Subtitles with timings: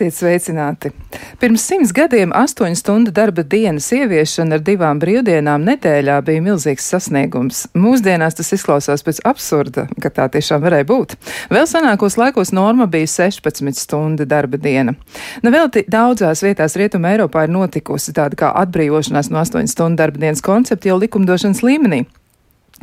[0.00, 0.88] Esiet sveicināti!
[1.42, 7.66] Pirms simts gadiem astoņu stundu darba dienas ieviešana ar divām brīvdienām nedēļā bija milzīgs sasniegums.
[7.76, 11.12] Mūsdienās tas izklausās pēc absurda, ka tā tiešām varēja būt.
[11.52, 14.94] Vēl senākos laikos norma bija 16 stundu darba diena.
[15.44, 20.24] Nevēl nu, daudzās vietās Rietuma Eiropā ir notikusi tāda kā atbrīvošanās no astoņu stundu darba
[20.24, 22.06] dienas koncepta jau likumdošanas līmenī.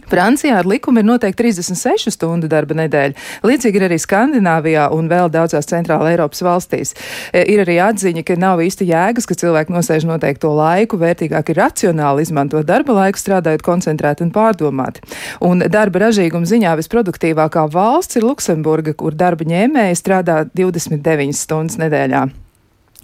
[0.07, 3.17] Francijā ar likumu ir noteikti 36 stundu darba nedēļa.
[3.47, 6.93] Līdzīgi ir arī Skandināvijā un vēl daudzās centrāla Eiropas valstīs.
[7.33, 11.61] E, ir arī atziņa, ka nav īsti jēgas, ka cilvēki nosēž noteikto laiku, vērtīgāk ir
[11.63, 15.03] racionāli izmantot darba laiku, strādājot koncentrēti un pārdomāti.
[15.43, 22.27] Un darba ražīguma ziņā visproduktīvākā valsts ir Luksemburga, kur darba ņēmēji strādā 29 stundas nedēļā.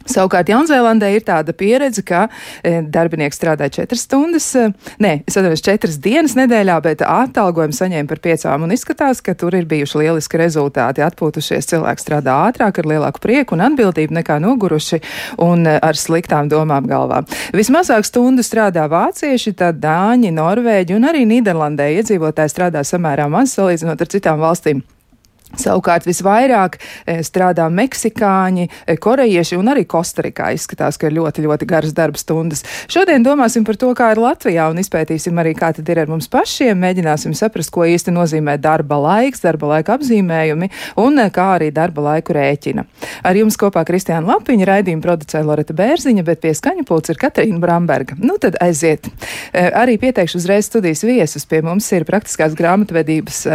[0.10, 2.26] Savukārt Jaunzēlandē ir tāda pieredze, ka
[2.60, 4.70] e, darbinieks strādā četras stundas, e,
[5.04, 9.56] nē, es atvainojos četras dienas nedēļā, bet atalgojumu saņēma par piecām un izskatās, ka tur
[9.56, 11.04] ir bijuši lieliski rezultāti.
[11.04, 15.00] Atpūtušies cilvēki strādā ātrāk, ar lielāku prieku un atbildību nekā noguruši
[15.44, 17.24] un e, ar sliktām domām galvā.
[17.56, 24.04] Vismazāk stundu strādā vācieši, tad dāņi, norvēģi un arī Nīderlandē iedzīvotāji strādā samērā maz salīdzinot
[24.04, 24.84] ar citām valstīm.
[25.54, 30.50] Savukārt visvairāk e, strādā meksikāņi, e, korejieši un arī Kostarikā.
[30.58, 32.64] Izskatās, ka ir ļoti, ļoti garas darba stundas.
[32.92, 36.30] Šodien domāsim par to, kā ir Latvijā un izpētīsim arī, kā tad ir ar mums
[36.34, 36.80] pašiem.
[36.82, 40.72] Mēģināsim saprast, ko īsti nozīmē darba laiks, darba laika apzīmējumi
[41.06, 42.88] un e, kā arī darba laiku rēķina.
[43.22, 47.62] Ar jums kopā Kristiāna Lapiņa raidījuma producē Loreta Bērziņa, bet pie skaņa pults ir Katrīna
[47.62, 48.18] Bramberga.
[48.18, 49.06] Nu tad aiziet.
[49.54, 51.46] Arī pieteikšu uzreiz studijas viesus.
[51.46, 53.46] Pie mums ir praktiskās grāmatvedības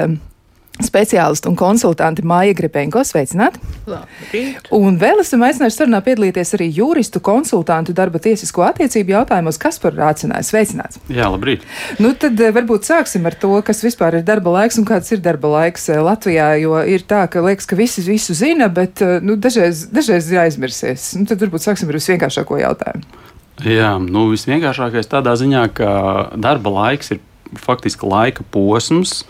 [0.85, 3.03] speciālisti un konsultanti Māja Grebenko.
[3.07, 3.61] Sveicināti!
[3.89, 4.69] Labrīt.
[4.75, 9.97] Un vēl esam aicinājuši sarunā piedalīties arī juristu konsultantu darba tiesisko attiecību jautājumos, kas par
[9.99, 10.47] rācināju.
[10.49, 11.01] Sveicināts!
[11.13, 11.65] Jā, labrīt!
[12.03, 15.23] Nu, tad eh, varbūt sāksim ar to, kas vispār ir darba laiks un kāds ir
[15.25, 19.19] darba laiks eh, Latvijā, jo ir tā, ka liekas, ka visi visu zina, bet eh,
[19.25, 21.11] nu, dažreiz, dažreiz ir aizmirsies.
[21.19, 23.27] Nu, tad varbūt sāksim ar visvienkāršāko jautājumu.
[23.67, 25.91] Jā, nu, visvienkāršākais tādā ziņā, ka
[26.39, 27.25] darba laiks ir
[27.57, 29.23] faktiski laika posms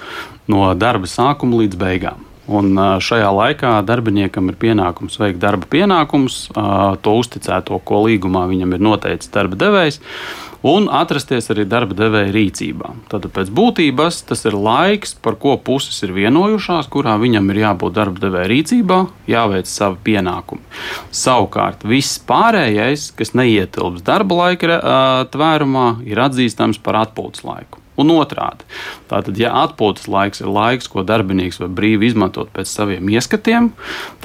[0.49, 2.25] no darba sākuma līdz beigām.
[2.49, 2.73] Un
[3.05, 6.47] šajā laikā darbiniekam ir pienākums veikt darba pienākumus,
[7.05, 9.99] to uzticēto, ko līgumā viņam ir noteicis darba devējs,
[10.65, 12.95] un atrasties arī darba devēja rīcībā.
[13.13, 17.99] Tad pēc būtības tas ir laiks, par ko puses ir vienojušās, kurā viņam ir jābūt
[17.99, 20.65] darba devēja rīcībā, jāveic savi pienākumi.
[21.13, 24.81] Savukārt viss pārējais, kas neietilps darba laika
[25.37, 28.67] tvērumā, ir atzīstams par atpūtas laiku un otrādi.
[29.11, 33.73] Tātad, ja atpūtas laiks ir laiks, ko darbinieks var brīvi izmantot pēc saviem ieskatiem,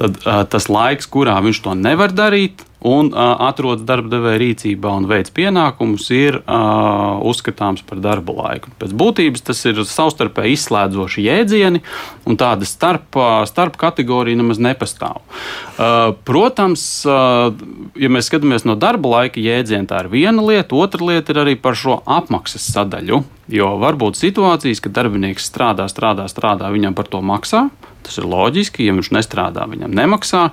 [0.00, 5.06] tad uh, tas laiks, kurā viņš to nevar darīt, un atrodas darba devēja rīcībā un
[5.08, 8.72] veids pienākumus, ir uh, uzskatāms par darba laiku.
[8.80, 11.80] Pēc būtības tas ir savstarpēji izslēdzoši jēdzieni,
[12.28, 13.16] un tāda starp,
[13.48, 15.22] starp kategorija nemaz nepastāv.
[15.24, 17.56] Uh, protams, uh,
[17.96, 21.56] ja mēs skatāmies no darba laika jēdziena, tā ir viena lieta, otra lieta ir arī
[21.60, 23.24] par šo apmaksas sadaļu.
[23.52, 27.66] Jo var būt situācijas, ka darbinieks strādā, strādā, strādā, viņam par to maksā.
[28.04, 30.44] Tas ir loģiski, ja viņš nestrādā, viņam nemaksā.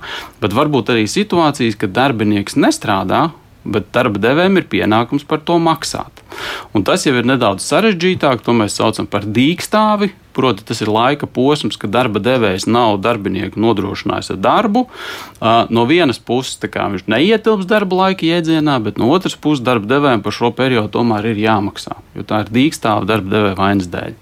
[0.42, 3.28] Bet varbūt arī situācijas, kad darbinieks nestrādā,
[3.62, 6.22] bet darba devējiem ir pienākums par to maksāt.
[6.72, 10.10] Un tas jau ir nedaudz sarežģītāk, to mēs saucam par dīkstāvi.
[10.32, 14.86] Proti, tas ir laika posms, kad darba devējs nav darbinieku nodrošinājis ar darbu.
[15.68, 20.38] No vienas puses viņš neietilps darba laika jēdzienā, bet no otras puses darba devējiem par
[20.38, 24.16] šo periodu tomēr ir jāmaksā, jo tā ir dīkstāva darba devēja vainas dēļ.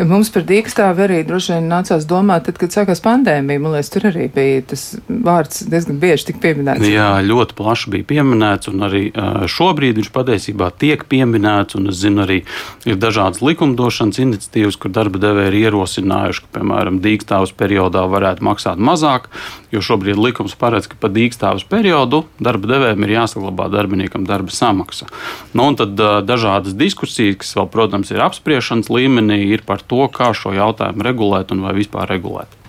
[0.00, 3.62] Mums par dīkstāvi arī droši vien nācās domāt, tad, kad sākās pandēmija.
[3.62, 6.86] Man liekas, tur arī bija tas vārds diezgan bieži tik pieminēts.
[6.90, 9.02] Jā, ļoti plaši bija pieminēts, un arī
[9.50, 11.78] šobrīd viņš patiesībā tiek pieminēts.
[11.90, 12.40] Es zinu, arī
[12.88, 18.80] ir dažādas likumdošanas iniciatīvas, kur darba devēji ir ierosinājuši, ka, piemēram, dīkstāvas periodā varētu maksāt
[18.80, 19.28] mazāk,
[19.74, 25.08] jo šobrīd likums paredz, ka pa dīkstāvas periodu darba devējiem ir jāsaglabā darbiniekam darba samaksa.
[25.54, 30.06] Nu, un tad dažādas diskusijas, kas vēl, protams, ir apspriešanas līmenī, ir ir par to,
[30.10, 32.60] kā šo jautājumu regulēt un vai vispār regulēt.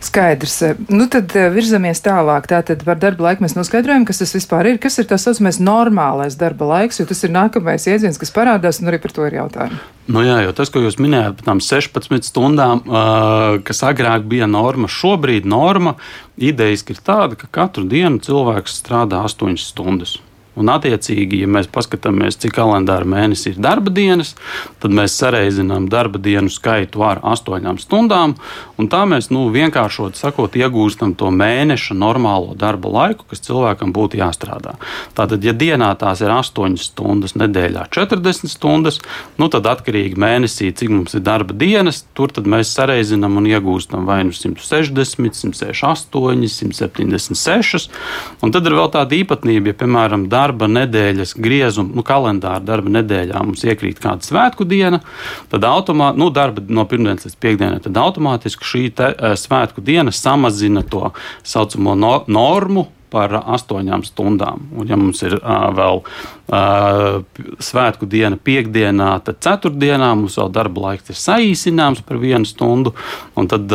[0.00, 0.62] Skaidrs.
[0.88, 2.46] Nu, tad eh, virzamies tālāk.
[2.48, 4.78] Tātad par darba laiku mēs noskaidrojam, kas tas vispār ir.
[4.80, 8.88] Kas ir tas saucamais normālais darba laiks, jo tas ir nākamais iedziens, kas parādās, un
[8.92, 9.80] arī par to ir jautājumi.
[10.08, 14.48] Nu jā, jo tas, ko jūs minējāt par tām 16 stundām, uh, kas agrāk bija
[14.48, 15.98] norma, šobrīd norma
[16.40, 20.16] idejiski ir tāda, ka katru dienu cilvēks strādā 8 stundas.
[20.58, 24.34] Un, attiecīgi, ja mēs paskatāmies, cik kalendāra mēnesī ir darba dienas,
[24.82, 28.34] tad mēs sareizinām darba dienu skaitu ar astoņām stundām.
[28.78, 34.76] Tā mēs nu, vienkāršot sakot, iegūstam to mēneša normālo darba laiku, kas cilvēkam būtu jāstrādā.
[35.18, 39.00] Tātad, ja dienā tās ir 8 stundas, nedēļā 40 stundas,
[39.38, 44.22] nu, tad atkarīgi mēnesī, cik mums ir darba dienas, tur mēs sareizinām un iegūstam vai
[44.26, 47.88] nu 160, 168, 176.
[48.42, 53.42] Un tad ir vēl tāda īpatnība, ja, piemēram, darba nedēļas griezuma, nu, kalendāra darba nedēļā
[53.44, 55.02] mums iekrīt kāda svētku diena,
[55.52, 60.14] tad automātiski, nu, darba no pirmdienas līdz piekdienai, tad automātiski šī te, uh, svētku diena
[60.14, 61.12] samazina to
[61.46, 64.68] saucamo no, normu par astoņām stundām.
[64.76, 66.02] Un, ja mums ir uh, vēl
[66.48, 72.94] svētku diena, piekdienā, tad ceturtdienā mums vēl darba laiks ir saīsināms par vienu stundu.
[73.36, 73.74] Tad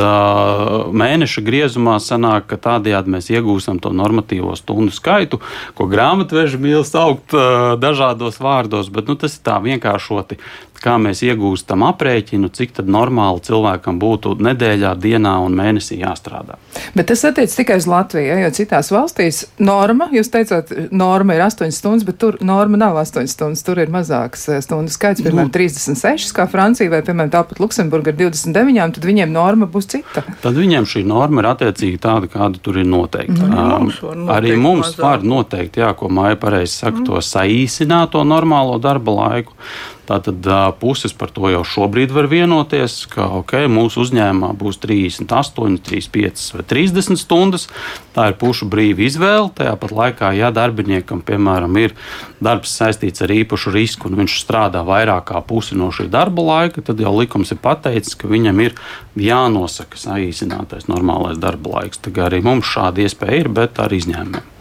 [1.04, 5.42] mēneša griezumā sanāk, ka tādējādi mēs iegūstam to normatīvo stundu skaitu,
[5.78, 7.38] ko grāmatveži mīl saukt
[7.84, 10.42] dažādos vārdos, bet nu, tas ir tā vienkāršoti
[10.84, 16.58] kā mēs iegūstam aprēķinu, cik normāli cilvēkam būtu nedēļā, dienā un mēnesī jāstrādā.
[16.98, 21.72] Bet tas attiecas tikai uz Latviju, jo citās valstīs norma, jūs teicāt, norma ir 8
[21.76, 25.54] stundas, bet tur norma nav 8 stundas, tur ir mazāks eh, stundu skaits, piemēram, nu,
[25.54, 30.24] 36, kā Francija vai, piemēram, tāpat Luksemburga ir 29, tad viņiem norma būs cita.
[30.44, 33.42] Tad viņiem šī norma ir attiecīgi tāda, kāda tur ir noteikta.
[33.44, 33.74] Mm.
[33.74, 35.04] Mums noteikt Arī mums mazāk.
[35.04, 37.08] var noteikt, jā, ko Māja pareizi saka, mm.
[37.10, 39.58] to saīsināto normālo darba laiku.
[40.04, 40.44] Tātad
[40.82, 46.66] puses par to jau šobrīd var vienoties, ka okay, mūsu uzņēmumā būs 38, 35 vai
[46.68, 47.70] 30 stundas.
[48.16, 49.48] Tā ir pušu brīva izvēle.
[49.56, 51.96] Tajāpat laikā, ja darbiniekam, piemēram, ir
[52.44, 56.84] darbs saistīts ar īpašu risku un viņš strādā vairāk kā pusi no šī darba laika,
[56.84, 58.76] tad jau likums ir pateicis, ka viņam ir
[59.16, 62.04] jānosaka saīsinātais normālais darba laiks.
[62.04, 64.52] Tā arī mums šāda iespēja ir, bet ar izņēmumiem.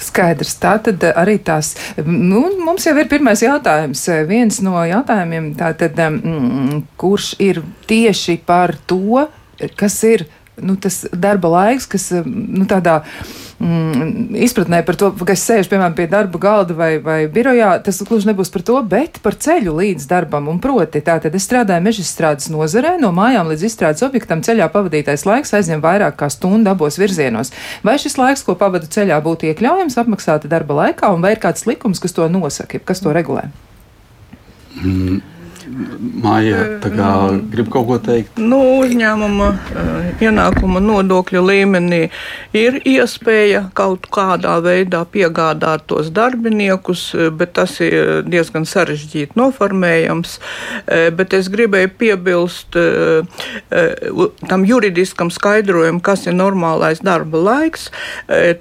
[0.00, 0.54] Skaidrs.
[0.60, 1.74] Tā tad arī tās.
[2.04, 4.02] Nu, mums jau ir pirmais jautājums.
[4.28, 9.26] Viens no jautājumiem, tātad, mm, kurš ir tieši par to,
[9.76, 10.26] kas ir
[10.62, 13.00] nu, tas darba laiks, kas nu, tādā
[13.60, 18.00] mm, izpratnē par to, ka es sēžu, piemēram, pie darba galda vai, vai birojā, tas
[18.06, 20.50] gluži nebūs par to, bet par ceļu līdz darbam.
[20.52, 25.54] Un proti, tātad es strādāju mežstrādes nozarē, no mājām līdz izstrādes objektam ceļā pavadītais laiks
[25.56, 27.52] aizņem vairāk kā stundu abos virzienos.
[27.86, 31.66] Vai šis laiks, ko pavadu ceļā, būtu iekļaujams apmaksāta darba laikā, un vai ir kāds
[31.68, 33.48] likums, kas to nosaka, kas to regulē?
[34.80, 35.20] Mm.
[35.70, 36.80] Māja
[37.52, 38.38] grib kaut ko teikt.
[38.40, 42.00] Nu, uzņēmuma uh, ienākuma nodokļu līmenī
[42.56, 50.36] ir iespēja kaut kādā veidā piegādāt tos darbiniekus, eh, bet tas ir diezgan sarežģīti noformējams.
[50.40, 52.76] Uh, bet es gribēju piebilst
[54.48, 57.88] tam juridiskam skaidrojumam, kas ir normālais darba laiks.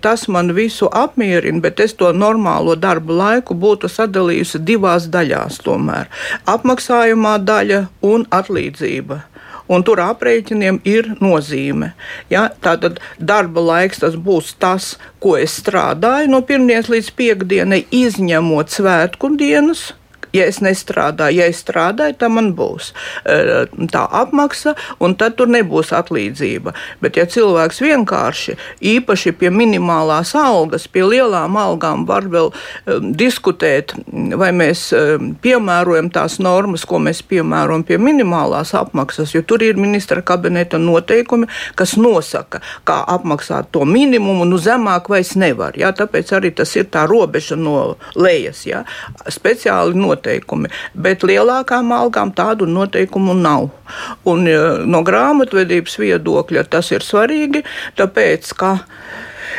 [0.03, 6.09] Tas man visu apmierina, bet es to normālo darba laiku būtu sadalījusi divās daļās tomēr.
[6.49, 9.23] Apmaksā maksājumā daļa un atlīdzība.
[9.69, 11.93] Un tur aprēķiniem ir nozīme.
[12.29, 12.49] Ja?
[12.61, 19.37] Tātad darba laiks tas būs tas, ko es strādāju no pirmdienas līdz piekdienai, izņemot svētku
[19.37, 19.93] dienas,
[20.35, 22.91] Ja es nestrādāju, ja es strādāju, tad man būs
[23.25, 26.73] e, tā apmaksa, un tad tur nebūs atlīdzība.
[27.01, 28.55] Bet, ja cilvēks vienkārši,
[28.93, 33.95] īpaši pie minimālās algas, pie lielām algām, var vēl um, diskutēt,
[34.37, 39.81] vai mēs um, piemērojam tās normas, ko mēs piemērojam pie minimālās apmaksas, jo tur ir
[39.81, 45.73] ministra kabineta noteikumi, kas nosaka, kā apmaksāt to minimumu, nu zemāk vairs nevar.
[45.79, 48.61] Jā, tāpēc arī tas ir tā robeža no lejas.
[48.69, 48.85] Jā.
[49.25, 53.69] Speciāli noteikti noteikumi, bet lielākām algām tādu noteikumu nav.
[54.27, 54.45] Un
[54.85, 57.63] no grāmatvedības viedokļa tas ir svarīgi,
[57.97, 58.77] tāpēc, ka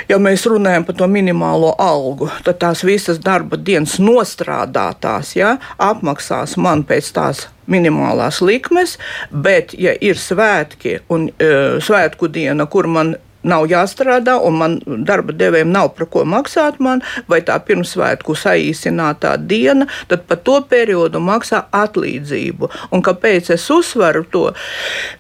[0.08, 6.56] ja mēs runājam par to minimālo algu, tad tās visas darba dienas nostrādātās ja, apmaksās
[6.60, 8.96] man pēc tās minimālās likmes,
[9.30, 11.50] bet, ja ir svētki un e,
[11.82, 17.04] svētku diena, kur man nav jāstrādā, un man darba devējiem nav par ko maksāt, man,
[17.30, 22.70] vai tā pirmsvētku saīsinātā diena, tad par to periodu maksā atlīdzību.
[22.94, 24.46] Un kāpēc es uzsveru to?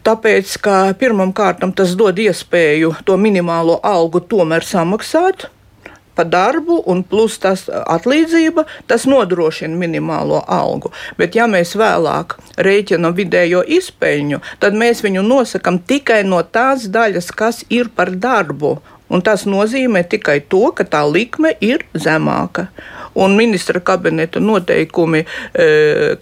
[0.06, 5.48] Tāpēc, ka pirmam kārtam tas dod iespēju to minimālo algu tomēr samaksāt
[6.14, 10.92] pa darbu, un plus tas atlīdzība, tas nodrošina minimālo algu.
[11.18, 17.30] Bet, ja mēs vēlāk rēķinām vidējo izpēļņu, tad mēs viņu nosakām tikai no tās daļas,
[17.36, 18.78] kas ir par darbu.
[19.10, 22.68] Un tas nozīmē tikai to, ka tā likme ir zemāka.
[23.18, 25.66] Un ministra kabineta noteikumi, e,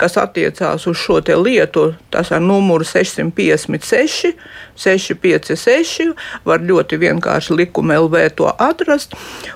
[0.00, 4.32] kas attiecās uz šo lietu, tas ar numuru 656,
[4.74, 6.14] 656,
[6.44, 9.12] var ļoti vienkārši likuma LV to atrast.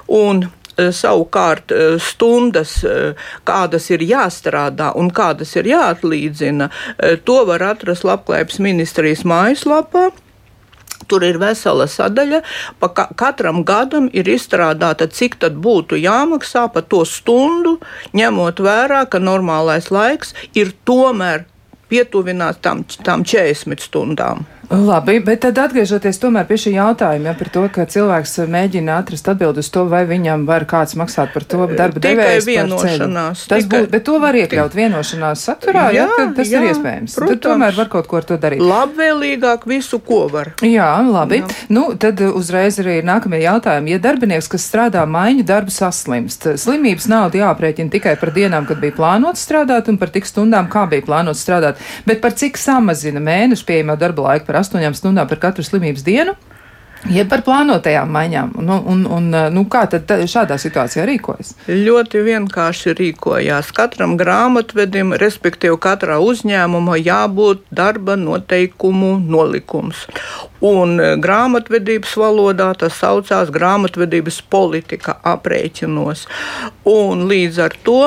[0.09, 2.79] Un savukārt stundas,
[3.45, 6.71] kādas ir jāstrādā un kādas ir jāatlīdzina,
[7.29, 10.11] to var atrast Labklājības ministrijas mājaslapā.
[11.11, 12.43] Tur ir vesela sadaļa,
[12.81, 17.79] pa ka katram gadam ir izstrādāta, cik tad būtu jāmaksā par to stundu,
[18.17, 21.47] ņemot vērā, ka normālais laiks ir tomēr
[21.93, 24.47] pietuvināts tam, tam 40 stundām.
[24.73, 29.26] Labi, bet tad atgriežoties tomēr pie šī jautājuma ja, par to, ka cilvēks mēģina atrast
[29.29, 32.47] atbildi uz to, vai viņam var kāds maksāt par to darba devējs.
[32.49, 33.43] vienošanās.
[33.50, 37.17] Tas būtu, bet to var iekļaut vienošanās saturā, jā, ja, tas jā, ir iespējams.
[37.19, 37.35] Protams.
[37.35, 38.64] Tad tomēr var kaut ko ar to darīt.
[38.64, 40.55] Labvēlīgāk visu, ko var.
[40.64, 41.43] Jā, labi.
[41.43, 41.50] Jā.
[41.73, 43.93] Nu, tad uzreiz arī nākamie jautājumi.
[43.93, 48.97] Ja darbinieks, kas strādā maiņu darbu saslimst, slimības naudu jāprēķina tikai par dienām, kad bija
[48.97, 53.69] plānots strādāt un par tik stundām, kā bija plānots strādāt, bet par cik samazina mēnešu
[53.69, 56.37] pieejamā darba laika par astoņām stundām par katru slimības dienu.
[57.11, 58.52] Jeb par plānotajām maiņām.
[58.62, 61.57] Nu, un, un, nu, kā tad šādā situācijā rīkojas?
[61.66, 63.73] Ļoti vienkārši rīkojās.
[63.75, 70.07] Katram grāmatvedim, respektīvi katrā uzņēmumā, jābūt darba noteikumu nolikums.
[70.62, 76.28] Un e, grāmatvedības valodā tas saucās grāmatvedības politika aprēķinos.
[76.87, 78.02] Un līdz ar to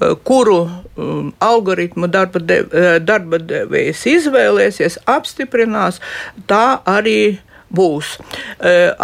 [0.00, 6.00] Eh, kuru um, algoritmu darba, de, eh, darba devējs izvēlēsies, apstiprinās,
[6.50, 7.38] tā arī
[7.74, 8.16] būs.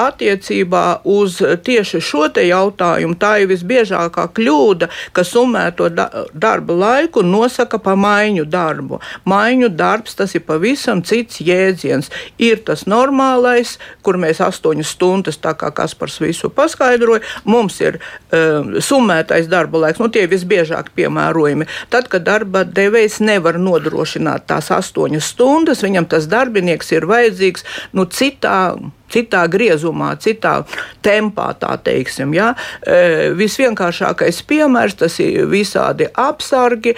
[0.04, 7.80] Attiecībā uz tieši šo te jautājumu tā ir visbiežākā kļūda, ka summēto darba laiku nosaka
[7.82, 9.00] pa maiņu darbu.
[9.28, 12.10] Maiņu darbs tas ir pavisam cits jēdziens.
[12.38, 18.76] Ir tas normālais, kur mēs astoņas stundas, tā kā Kaspars visu paskaidroja, mums ir um,
[18.82, 21.68] summētais darba laiks, nu tie visbiežāk piemērojami.
[21.92, 28.06] Tad, kad darba devējs nevar nodrošināt tās astoņas stundas, viņam tas darbinieks ir vajadzīgs nu,
[28.10, 28.99] citā dog.
[29.12, 30.60] Citā griezumā, citā
[31.04, 32.34] tempā, tā teiksim.
[32.36, 32.52] Ja?
[32.82, 36.94] E, visvienkāršākais piemērs tas ir visādi apsargi,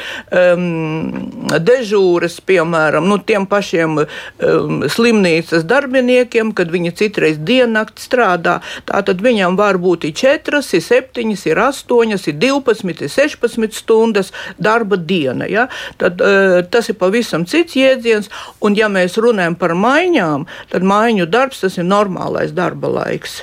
[1.63, 4.01] dežūras, piemēram, nu, tiem pašiem
[4.93, 8.59] slimnīcas darbiniekiem, kad viņi citreiz diennakti strādā.
[8.89, 14.33] Tātad viņam var būt ir 4, ir 7, ir 8, ir 12, ir 16 stundas
[14.59, 15.49] darba diena.
[15.51, 15.69] Ja?
[16.01, 18.31] Tad, uh, tas ir pavisam cits jēdziens,
[18.63, 23.43] un ja mēs runājam par maiņām, tad maiņu darbs tas ir normāls normālais darba laiks.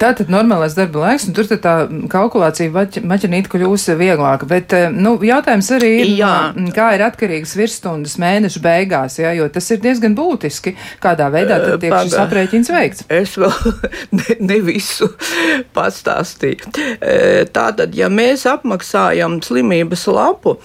[0.00, 1.74] Tā tad normālais darba laiks, un tur tā
[2.10, 2.72] kalkulācija
[3.06, 4.48] maķinīt kļūs vieglāka.
[4.50, 6.32] Bet, eh, nu, jautājums arī ir, jā.
[6.74, 11.76] kā ir atkarīgs virsstundas mēneša beigās, jā, jo tas ir diezgan būtiski, kādā veidā tad
[11.82, 12.08] tiek Paga.
[12.08, 13.04] šis aprēķins veikts.
[13.12, 13.52] Es vēl
[14.18, 15.10] ne, ne visu
[15.76, 16.72] pastāstīju.
[17.54, 20.56] Tātad, ja mēs apmaksājam slimības lapu,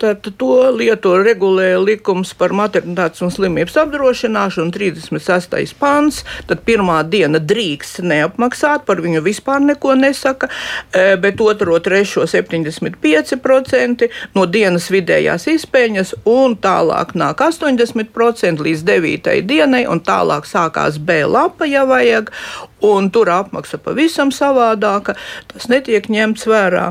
[0.00, 5.76] tad to lietu regulē likums par maternitātes un slimības apdrošināšanu 36.
[5.78, 10.48] pants, tad pirmā diena drīkst ne neapmaksāt, par viņu vispār neko nesaka,
[10.92, 19.36] e, bet otro, trešo 75% no dienas vidējās izpējas, un tālāk nāk 80% līdz 9.
[19.46, 22.32] dienai, un tālāk sākās B lapa, ja vajag,
[22.84, 25.16] un tur apmaksa pavisam savādāka.
[25.50, 26.86] Tas netiek ņemts vērā.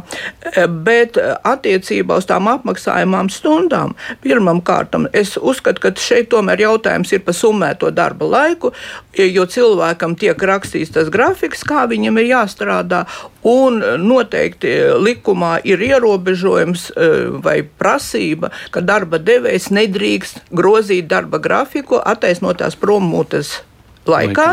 [0.51, 7.13] E, bet attiecībā uz tām apmaksājumām stundām, pirmam kārtam, es uzskatu, ka šeit tomēr jautājums
[7.13, 8.74] ir par summēto darba laiku,
[9.15, 13.03] jo cilvēkam tiek rakstīts tas grafiks, kā viņam ir jāstrādā,
[13.48, 17.12] un noteikti likumā ir ierobežojums e,
[17.45, 23.55] vai prasība, ka darba devējs nedrīkst grozīt darba grafiku attaisnotās prommūtes
[24.10, 24.48] laikā,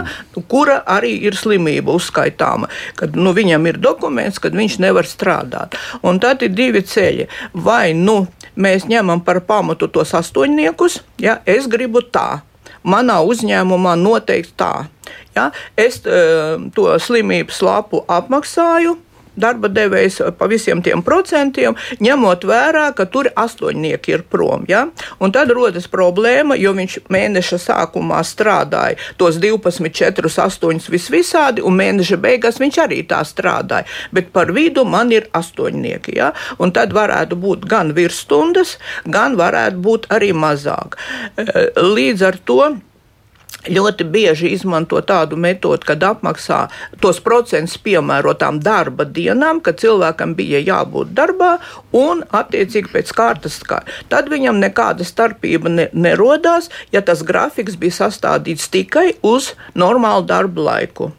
[0.49, 5.77] kura arī ir slimība uzskaitāma, kad nu, viņam ir dokuments, kad viņš nevar strādāt.
[6.03, 7.29] Un tad ir divi ceļi.
[7.53, 8.23] Vai nu
[8.57, 12.43] mēs ņemam par pamatu tos astoņniekus, ja es gribu tā.
[12.83, 14.73] Manā uzņēmumā noteikti tā.
[15.37, 15.51] Ja?
[15.79, 18.97] Es uh, to slimības lapu apmaksāju,
[19.37, 24.67] darba devējs pa visiem tiem procentiem, ņemot vērā, ka tur astoņnieki ir prom.
[24.69, 24.87] Ja?
[25.23, 31.77] Un tad rodas problēma, jo viņš mēneša sākumā strādāja tos 12, 4, 8 visvisādi, un
[31.79, 33.89] mēneša beigās viņš arī tā strādāja.
[34.13, 36.17] Bet par vidu man ir astoņnieki.
[36.19, 36.33] Ja?
[36.63, 40.99] Un tad varētu būt gan virsstundas, gan varētu būt arī mazāk.
[41.77, 42.63] Līdz ar to
[43.69, 46.67] ļoti bieži izmanto tādu metodi, kad apmaksā
[47.03, 51.55] tos procentus piemērotām darba dienām, kad cilvēkam bija jābūt darbā
[51.93, 53.87] un attiecīgi pēc kārtas skar.
[54.13, 60.71] Tad viņam nekāda starpība ne, nerodās, ja tas grafiks bija sastādīts tikai uz normālu darba
[60.73, 61.13] laiku.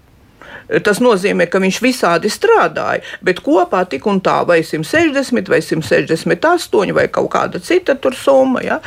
[0.82, 6.94] Tas nozīmē, ka viņš visādi strādāja, bet kopā tik un tā, vai 160, vai 168,
[6.98, 8.64] vai kaut kāda cita summa.
[8.66, 8.80] Ja?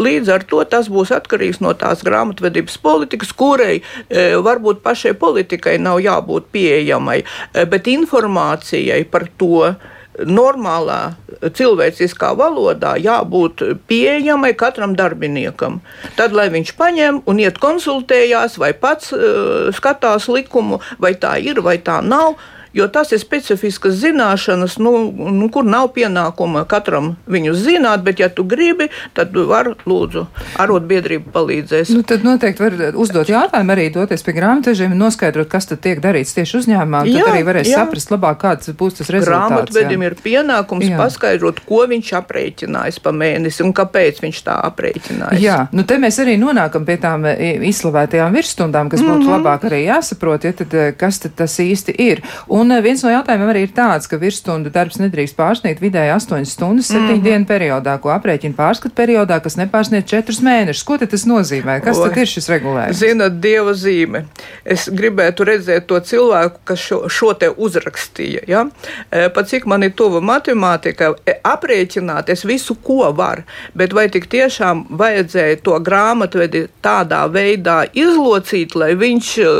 [0.00, 6.00] Līdz ar to tas būs atkarīgs no tās grāmatvedības politikas, kurai varbūt pašai politikai nav
[6.00, 7.22] jābūt pieejamai,
[7.68, 9.74] bet informācijai par to
[10.18, 11.14] normālā
[11.56, 15.80] cilvēciskā valodā jābūt pieejamai katram darbiniekam.
[16.18, 21.62] Tad, lai viņš paņem un iet konsultējās, vai pats uh, skatās likumu, vai tā ir,
[21.64, 22.36] vai tā nav
[22.72, 28.28] jo tas ir specifiskas zināšanas, nu, nu, kur nav pienākuma katram viņu zināt, bet, ja
[28.32, 30.26] tu gribi, tad var lūdzu
[30.62, 31.92] arotbiedrība palīdzēs.
[31.96, 36.00] Nu, tad noteikti var uzdot jautājumu arī doties pie grāmatvežiem un noskaidrot, kas tad tiek
[36.02, 37.04] darīts tieši uzņēmumā.
[37.06, 37.82] Tad jā, arī varēs jā.
[37.82, 39.52] saprast labāk, kāds būs tas rezultāts.
[39.52, 40.98] Grāmatvedim ir pienākums jā.
[41.00, 45.42] paskaidrot, ko viņš aprēķinājis pa mēnesi un kāpēc viņš tā aprēķinājis.
[45.42, 47.36] Jā, nu te mēs arī nonākam pie tām e,
[47.68, 49.36] izslavētajām virsstundām, kas būtu mm -hmm.
[49.36, 52.22] labāk arī jāsaprot, ja tad, e, kas tad tas īsti ir.
[52.48, 56.12] Un Un eh, viens no jautājumiem arī ir tāds, ka virsstundu darbs nedrīkst pārsniegt vidēji
[56.14, 57.22] 8 stundas 7 mm -hmm.
[57.24, 60.84] dienu periodā, ko aprēķina pārskatu periodā, kas nepārsniedz 4 mēnešus.
[60.86, 61.80] Ko tas nozīmē?
[61.82, 62.98] Kas Oi, tad ir šis regulējums?
[62.98, 64.24] Zinat, dieva zīme.
[64.64, 68.44] Es gribētu redzēt to cilvēku, kas šo, šo te uzrakstīja.
[68.46, 68.66] Ja?
[69.10, 73.42] E, pat cik man ir tuva matemātika, e, aprēķināt es visu, ko var,
[73.74, 79.50] bet vai tik tiešām vajadzēja to grāmatvedi tādā veidā izlocīt, lai viņš e,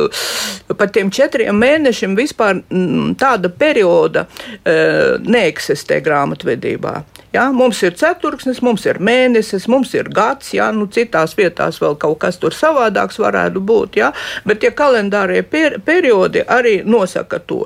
[0.79, 2.63] par tiem četriem mēnešiem vispār
[3.19, 6.97] tāda perioda uh, neeksistē grāmatvedībā.
[7.33, 11.95] Ja, mums ir ceturksnis, mums ir mēnesis, mums ir gads, ja, nu, citās vietās vēl
[12.01, 13.97] kaut kas tur savādāks varētu būt.
[13.97, 14.11] Ja,
[14.45, 17.63] bet tie kalendārie per periodi arī nosaka to.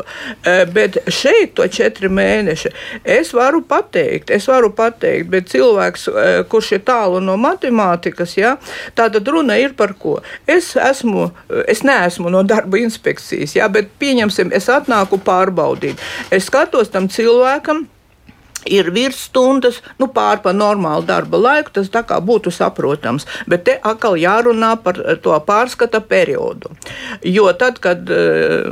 [0.47, 2.71] E, bet šeit to četri mēneši
[3.17, 8.55] es varu pateikt, es varu pateikt, bet cilvēks, e, kurš ir tālu no matemātikas, ja,
[8.95, 10.21] tāda runa ir par ko.
[10.47, 11.27] Es esmu,
[11.67, 15.99] es neesmu no darba inspekcijas, ja, bet pieņemsim, es atnāku pārbaudīt.
[16.31, 17.89] Es skatos tam cilvēkam
[18.67, 23.27] ir virsstundas, nu, pār pa normālu darba laiku, tas tā kā būtu saprotams.
[23.51, 26.73] Bet te atkal jārunā par eh, to pārskata periodu.
[27.25, 28.71] Jo tad, kad eh,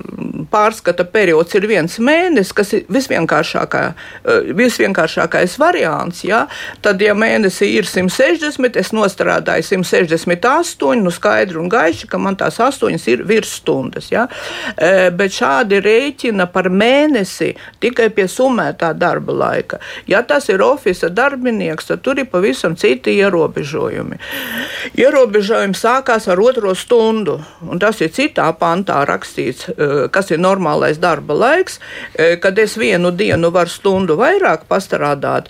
[0.53, 6.45] pārskata periods ir viens mēnesis, kas ir visvienkāršākā, eh, visvienkāršākais variants, ja,
[6.85, 12.61] tad, ja mēnesī ir 160, es nostrādāju 168, nu skaidri un gaiši, ka man tās
[12.63, 14.11] astoņas ir virsstundas.
[14.13, 14.27] Ja.
[15.15, 19.81] Bet šādi rēķina par mēnesi tikai pie summētā darba laika.
[20.11, 24.19] Ja tas ir oficiāls darbinieks, tad tur ir pavisam citi ierobežojumi.
[25.01, 31.01] Ierobežojumi sākās ar otro stundu, un tas ir citā pantā rakstīts, eh, kas ir normālais
[31.01, 31.79] darba laiks,
[32.15, 35.47] eh, kad es vienu dienu varu stundu vairāk pastrādāt,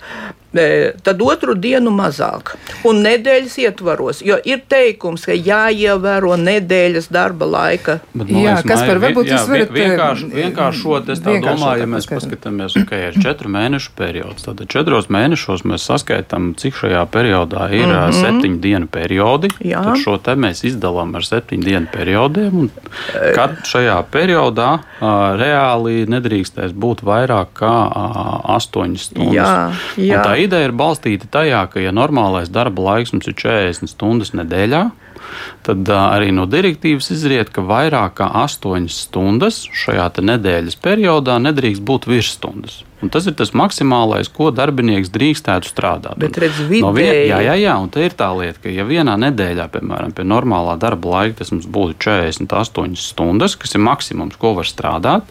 [1.03, 2.55] tad otru dienu mazāk.
[2.87, 7.97] Un nedēļas ietvaros, jo ir teikums, ka jāievēro nedēļas darba laika.
[8.13, 11.89] Bet, no, jā, kas par varbūt jā, jūs varat vienkārši, vienkāršot, es tā domāju, ja
[11.95, 17.67] mēs paskatāmies, ka ir četru mēnešu periods, tad četros mēnešos mēs saskaitām, cik šajā periodā
[17.71, 18.21] ir mm -hmm.
[18.21, 19.49] septiņu dienu periodi.
[19.59, 19.83] Jā.
[19.83, 22.69] Tad šo te mēs izdalām ar septiņu dienu periodiem, un
[23.35, 29.35] kad šajā periodā uh, reāli nedrīkstēs būt vairāk kā uh, astoņas stundas.
[29.35, 34.33] Jā, jā ideja ir balstīta tajā, ka, ja normālais darba laiks mums ir 40 stundas
[34.37, 34.83] nedēļā,
[35.65, 42.09] tad arī no direktīvas izriet, ka vairāk kā 8 stundas šajā nedēļas periodā nedrīkst būt
[42.09, 42.83] virsstundas.
[43.03, 46.15] Un tas ir tas maksimālais, ko darbinieks drīkstētu strādāt.
[46.21, 49.17] Bet, redz, no vien, jā, jā, jā, un tā ir tā lieta, ka ja vienā
[49.19, 54.53] nedēļā, piemēram, pie normālā darba laika tas mums būtu 48 stundas, kas ir maksimums, ko
[54.55, 55.27] var strādāt,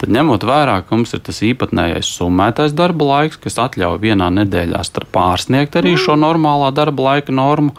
[0.00, 4.80] tad ņemot vērā, ka mums ir tas īpatnējais summētais darba laiks, kas atļauj vienā nedēļā
[5.12, 7.74] pārsniegt arī šo normālā darba laika normu,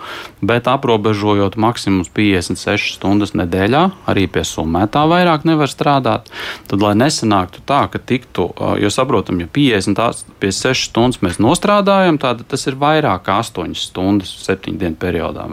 [0.46, 6.30] bet aprobežojot maksimums 56 stundas nedēļā, arī pie summētā vairāk nevar strādāt,
[6.70, 8.50] tad lai nesanāktu tā, ka tiktu,
[8.82, 13.76] jo saprotu, saprotam, ja 50, 56 stundas mēs nostrādājam, tad tas ir vairāk kā 8
[13.76, 15.46] stundas septiņu dienu periodā.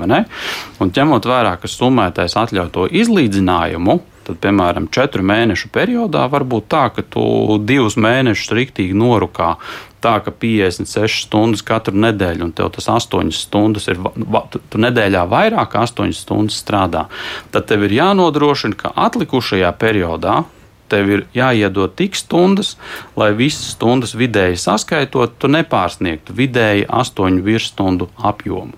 [0.80, 6.68] Un ņemot vērā, ka summētais atļauj to izlīdzinājumu, tad, piemēram, četru mēnešu periodā var būt
[6.68, 9.56] tā, ka tu divus mēnešus riktīgi norukā.
[10.00, 14.00] Tā ka 56 stundas katru nedēļu, un tev tas 8 stundas ir,
[14.72, 17.11] tu nedēļā vairāk kā 8 stundas strādā,
[17.52, 20.40] tad tev ir jānodrošina, ka atlikušajā periodā
[20.90, 22.74] tev ir jāiedod tik stundas,
[23.18, 28.76] lai visas stundas vidēji saskaitot, tu nepārsniegtu vidēji astoņu virsstundu apjomu.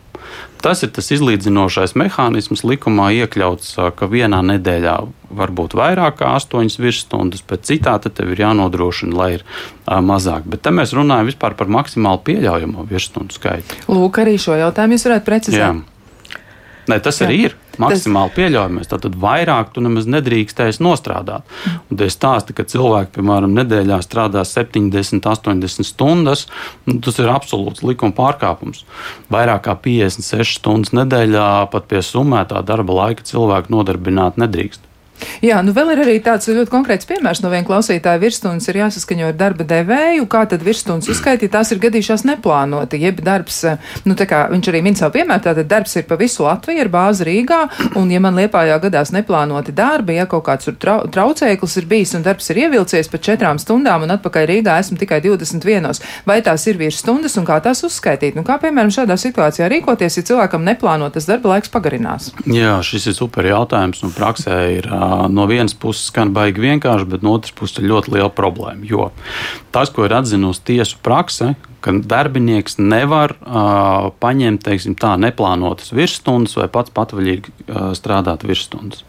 [0.62, 4.94] Tas ir tas izlīdzinošais mehānisms likumā iekļauts, ka vienā nedēļā
[5.34, 10.46] var būt vairāk kā astoņas virsstundas, bet citā tev ir jānodrošina, lai ir a, mazāk.
[10.46, 13.80] Bet te mēs runājam par maksimāli pieļaujamo virsstundu skaitu.
[13.90, 15.64] Lūk, arī šo jautājumu jūs varētu precizēt.
[15.64, 15.72] Jā.
[16.90, 17.28] Nē, tas Jā.
[17.28, 17.56] arī ir.
[17.80, 18.36] maksimāli Tas...
[18.36, 18.88] pieļaujamais.
[18.90, 21.46] Tad vairāk tu nemaz nedrīkstēsi nostrādāt.
[21.88, 26.46] Un tie stāsti, ka cilvēki, piemēram, nedēļā strādā 70, 80 stundas,
[26.90, 28.84] nu, tas ir absolūts likuma pārkāpums.
[29.32, 34.91] Vairāk kā 56 stundas nedēļā pat pie summētā darba laika cilvēku nodarbināt nedrīkst.
[35.42, 38.20] Jā, nu vēl ir arī tāds ļoti konkrēts piemērs no viena klausītāja.
[38.22, 43.22] Virsstundas ir jāsaskaņo ar darba devēju, kā tad virsstundas uzskaitīt, tās ir gadījušās neplānoti, jeb
[43.24, 43.62] darbs,
[44.06, 46.90] nu tā kā viņš arī min savu piemēru, tātad darbs ir pa visu Latviju ar
[46.92, 47.60] bāzi Rīgā,
[47.98, 52.26] un ja man Liepājā gadās neplānoti darbi, ja kaut kāds trau, traucēklis ir bijis un
[52.26, 56.80] darbs ir ievilcies pa četrām stundām un atpakaļ Rīgā esmu tikai 21, vai tās ir
[56.80, 58.36] virsstundas un kā tās uzskaitīt?
[58.38, 62.30] Nu kā piemēram šādā situācijā rīkoties, ja cilvēkam neplānotas darba laiks pagarinās?
[62.46, 64.02] Jā, šis ir super jautājums.
[64.02, 64.88] Un praksē ir
[65.32, 68.86] no vienas puses skan baigi vienkārši, bet no otras puses ir ļoti liela problēma.
[68.88, 69.10] Jo
[69.74, 76.54] tas, ko ir atzinusi tiesu prakse, ka darbinieks nevar uh, paņemt teiksim, tā, neplānotas virsstundas
[76.58, 79.02] vai pats patvaļīgi uh, strādāt virsstundas.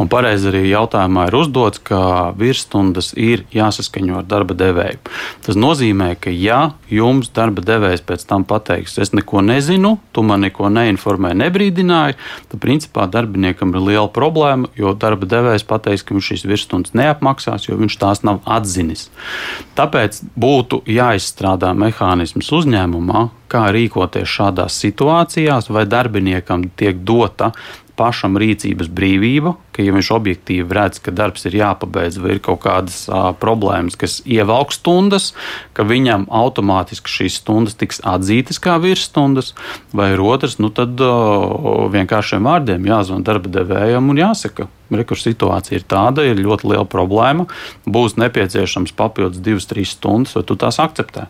[0.00, 5.02] Un pareizi arī jautājumā ir uzdots, ka virsstundas ir jāsaskaņo ar darba devēju.
[5.44, 10.46] Tas nozīmē, ka ja jums darba devējs pēc tam pateiks, es neko nezinu, tu man
[10.46, 12.18] neko neinformēji, nebrīdināji,
[12.52, 17.68] tad principā darbiniekam ir liela problēma, jo darba devējs pateiks, ka viņš šīs virsstundas neapmaksās,
[17.68, 19.10] jo viņš tās nav atzinis.
[19.76, 27.52] Tāpēc būtu jāizstrādā mehānisms mehānisms uzņēmumā, kā rīkoties šādās situācijās, vai darbiniekam tiek dota
[27.94, 32.64] pašam rīcības brīvība, ka, ja viņš objektīvi redz, ka darbs ir jāpabeidz, vai ir kaut
[32.64, 35.28] kādas a, problēmas, kas ievelk stundas,
[35.78, 39.52] ka viņam automātiski šīs stundas tiks atzītas kā virsstundas,
[39.94, 41.12] vai ir otrs, nu tad a,
[41.94, 44.66] vienkāršiem vārdiem jāzvan darba devējam un jāsaka.
[44.94, 47.46] Rekursu situācija ir tāda, ir ļoti liela problēma,
[47.86, 51.28] būs nepieciešams papildus 2-3 stundas, vai tu tās akceptē.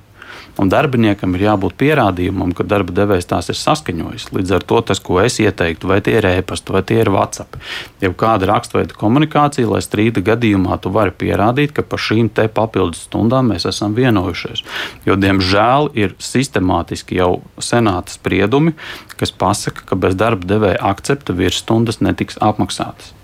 [0.60, 4.28] Un darbiniekam ir jābūt pierādījumam, ka darba devējs tās ir saskaņojis.
[4.36, 7.58] Līdz ar to tas, ko es ieteiktu, vai tie ir e-pasta, vai tie ir WhatsApp,
[8.04, 13.06] jau kāda rakstveida komunikācija, lai strīda gadījumā tu vari pierādīt, ka par šīm te papildus
[13.08, 14.62] stundām mēs esam vienojušies.
[15.08, 18.76] Jo, diemžēl, ir sistemātiski jau senāta spriedumi,
[19.18, 23.14] kas pasaka, ka bez darba devēja akcepta virsstundas netiks apmaksātas.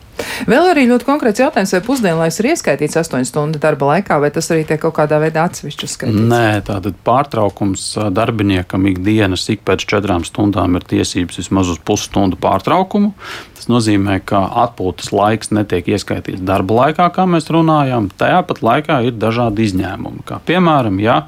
[0.50, 4.50] Vēl arī ļoti konkrēts jautājums, vai pusdienlaiks ir ieskaitīts 8 stundu darba laikā, vai tas
[4.54, 6.26] arī tiek kaut kādā veidā atsevišķi uzskaitīts?
[6.30, 13.12] Nē, tātad pārtraukums darbiniekam ikdienas ik pēc četrām stundām ir tiesības vismaz uz pusstundu pārtraukumu.
[13.60, 18.08] Tas nozīmē, ka atpūtas laiks netiek ieskaitīts darba laikā, kā mēs runājām.
[18.20, 20.24] Tajā pat laikā ir dažādi izņēmumi.
[20.28, 21.26] Kā piemēram, ja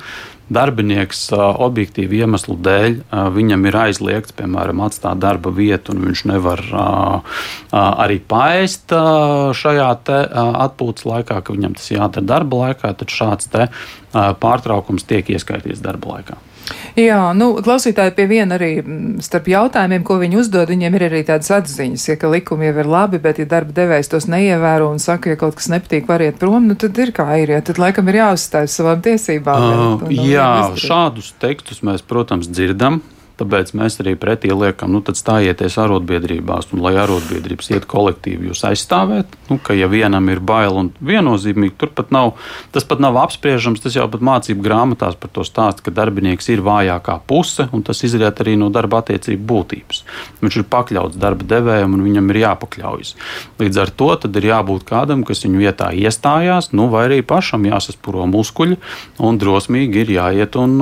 [0.53, 2.99] darbinieks objektīvu iemeslu dēļ
[3.35, 6.63] viņam ir aizliegts, piemēram, atstāt darba vietu, un viņš nevar
[7.73, 8.95] arī paēst
[9.59, 9.91] šajā
[10.69, 13.51] atpūtas laikā, ka viņam tas jādara darba laikā, tad šāds
[14.13, 16.41] pārtraukums tiek ieskaitīts darba laikā.
[16.99, 18.71] Jā, nu, klausītāji pie viena arī
[19.25, 22.91] starp jautājumiem, ko viņi uzdod, viņiem ir arī tādas atziņas, ja, ka likumi jau ir
[22.93, 26.69] labi, bet ja darba devējs tos neievēro un saka, ja kaut kas nepatīk, variet prom,
[26.69, 30.05] nu tad ir kā ir, ja tad laikam ir jāuzstājas savām tiesībām.
[30.05, 33.01] Uh, jā, šādus tekstus mēs, protams, dzirdam.
[33.43, 39.35] Tāpēc mēs arī pretī liekam, nu, stājieties arotbiedrībās, un lai arotbiedrības iet kolektīvi jūs aizstāvēt.
[39.49, 42.37] Nu, ka, ja vienam ir bail un viennozīmīgi, tur pat nav,
[42.71, 43.83] tas pat nav apspriežams.
[43.83, 48.05] Tas jau pat mācību grāmatās par to stāst, ka darbinieks ir vājākā puse, un tas
[48.07, 50.05] izriet arī no darba attiecību būtības.
[50.45, 53.13] Viņš ir pakļauts darba devējam, un viņam ir jāpakļaujas.
[53.59, 58.29] Līdz ar to ir jābūt kādam, kas viņu vietā iestājās, nu, vai arī pašam jāsaspuro
[58.31, 58.79] muskuļi,
[59.19, 60.79] un drosmīgi ir jāiet un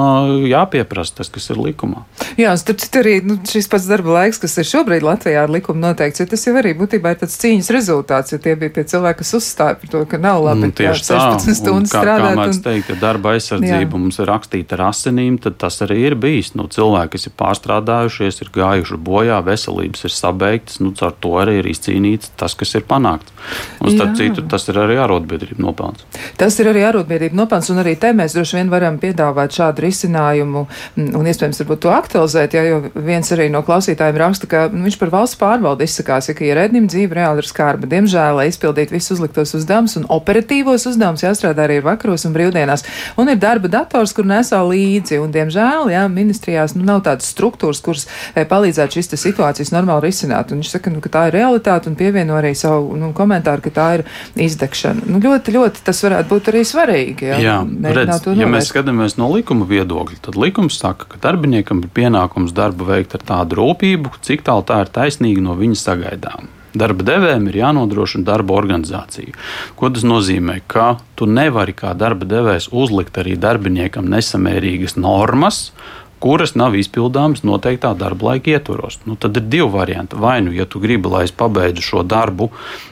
[0.50, 2.04] jāpieprasa tas, kas ir likumā.
[2.40, 5.82] Jā, starp citu arī nu, šis pats darba laiks, kas ir šobrīd Latvijā ar likumu
[5.84, 9.20] noteikts, ja tas jau arī būtībā ir tāds cīņas rezultāts, jo tie bija tie cilvēki,
[9.22, 12.34] kas uzstāja par to, ka nav labi nu, tieši jā, 16 stundas kā, strādāt.
[12.34, 12.62] Kā mēdz un...
[12.66, 13.90] teikt, ja darba aizsardzība jā.
[13.94, 16.52] mums ir rakstīta ar asinīm, tad tas arī ir bijis.
[16.58, 21.60] Nu, cilvēki, kas ir pārstrādājušies, ir gājuši bojā, veselības ir sabeigtas, nu, ar to arī
[21.60, 23.32] ir izcīnīts tas, kas ir panākts.
[23.80, 24.26] Un starp jā.
[24.26, 26.04] citu, tas ir arī arotbiedrība nopelns.
[26.40, 30.66] Tas ir arī arotbiedrība nopelns, un arī te mēs droši vien varam piedāvāt šādu risinājumu
[31.00, 34.84] un iespējams varbūt to aktualizēt aktualizēt, ja, jo viens arī no klausītājiem raksta, ka nu,
[34.86, 37.88] viņš par valsts pārvaldu izsakās, ja, ka ierēdnim dzīve reāli ir skarba.
[37.90, 42.84] Diemžēl, lai izpildītu visus uzliktos uzdevumus un operatīvos uzdevumus, jāstrādā arī vakaros un brīvdienās.
[43.20, 47.82] Un ir darba dators, kur nesā līdzi, un, diemžēl, jā, ministrijās nu, nav tādas struktūras,
[47.84, 50.52] kuras e, palīdzētu šīs situācijas normāli risināt.
[50.52, 53.74] Un viņš saka, nu, ka tā ir realitāte un pievieno arī savu nu, komentāru, ka
[53.74, 54.06] tā ir
[54.40, 55.06] izdegšana.
[55.10, 57.30] Nu, ļoti, ļoti tas varētu būt arī svarīgi.
[57.30, 57.58] Jā, jā
[57.90, 62.52] redz, ja mēs skatāmies no likuma viedokļa, tad likums saka, ka darbiniekam ir pienākums pienākums
[62.52, 66.48] darbu veikt ar tādu rūpību, cik tālu tā ir taisnīga no viņa sagaidām.
[66.72, 69.34] Darba devējiem ir jānodrošina darba organizācija.
[69.74, 70.60] Ko tas nozīmē?
[70.68, 75.72] Ka tu nevari kā darba devējs uzlikt arī darbiniekam nesamērīgas normas,
[76.20, 79.00] kuras nav izpildāmas noteiktā darba laika ietvaros.
[79.08, 80.18] Nu, tad ir divi varianti.
[80.20, 82.50] Vai nu, ja tu gribi, lai es pabeidzu šo darbu,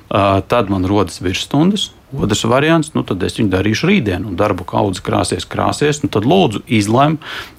[0.08, 1.90] tad man rodas virsstundas.
[2.08, 6.00] Otrs variants, nu tad es viņu darīšu rītdien, un darbu kaudze krāsies, krāsies.
[6.00, 7.18] Nu tad lūdzu, izlem,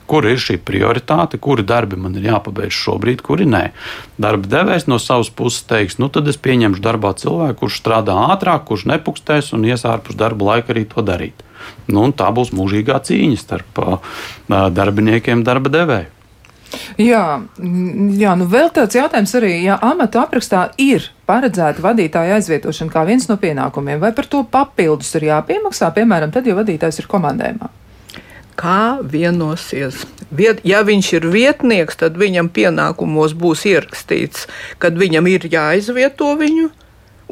[0.10, 3.62] kur ir šī prioritāte, kuri darbi man ir jāpabeidz šobrīd, kuri nē.
[4.18, 8.66] Darba devējs no savas puses teiks, nu tad es pieņemšu darbā cilvēku, kurš strādā ātrāk,
[8.72, 11.46] kurš nepukstēs un ies ārpus darba laika arī to darīt.
[11.90, 13.84] Nu, tā būs mūžīgā cīņa starp
[14.50, 16.16] darbiniekiem un darba devēju.
[17.02, 17.24] Jā,
[18.20, 23.26] jā, nu vēl tāds jautājums arī, ja amata aprakstā ir paredzēta vadītāja aizvietošana kā viens
[23.30, 27.72] no pienākumiem, vai par to papildus ir jāpiemaksā, piemēram, tad, ja vadītājs ir komandējumā?
[28.60, 30.04] Kā vienosies?
[30.36, 34.50] Viet, ja viņš ir vietnieks, tad viņam pienākumos būs ierakstīts,
[34.84, 36.68] kad viņam ir jāizvieto viņu,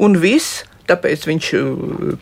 [0.02, 1.50] un viss tāpēc viņš,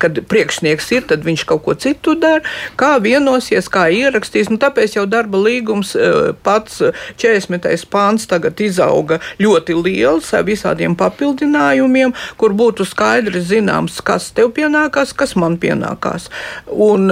[0.02, 2.44] kad priekšnieks ir, tad viņš kaut ko citu dara.
[2.78, 4.50] Kā vienosies, kā ierakstīs.
[4.52, 6.10] Nu, tāpēc jau darba līgums e,
[6.46, 6.82] pats
[7.22, 7.86] 40.
[7.92, 15.14] pāns tagad izauga ļoti liels ar visādiem papildinājumiem, kur būtu skaidri zināms, kas tev pienākās,
[15.16, 16.28] kas man pienākās.
[16.70, 17.08] Un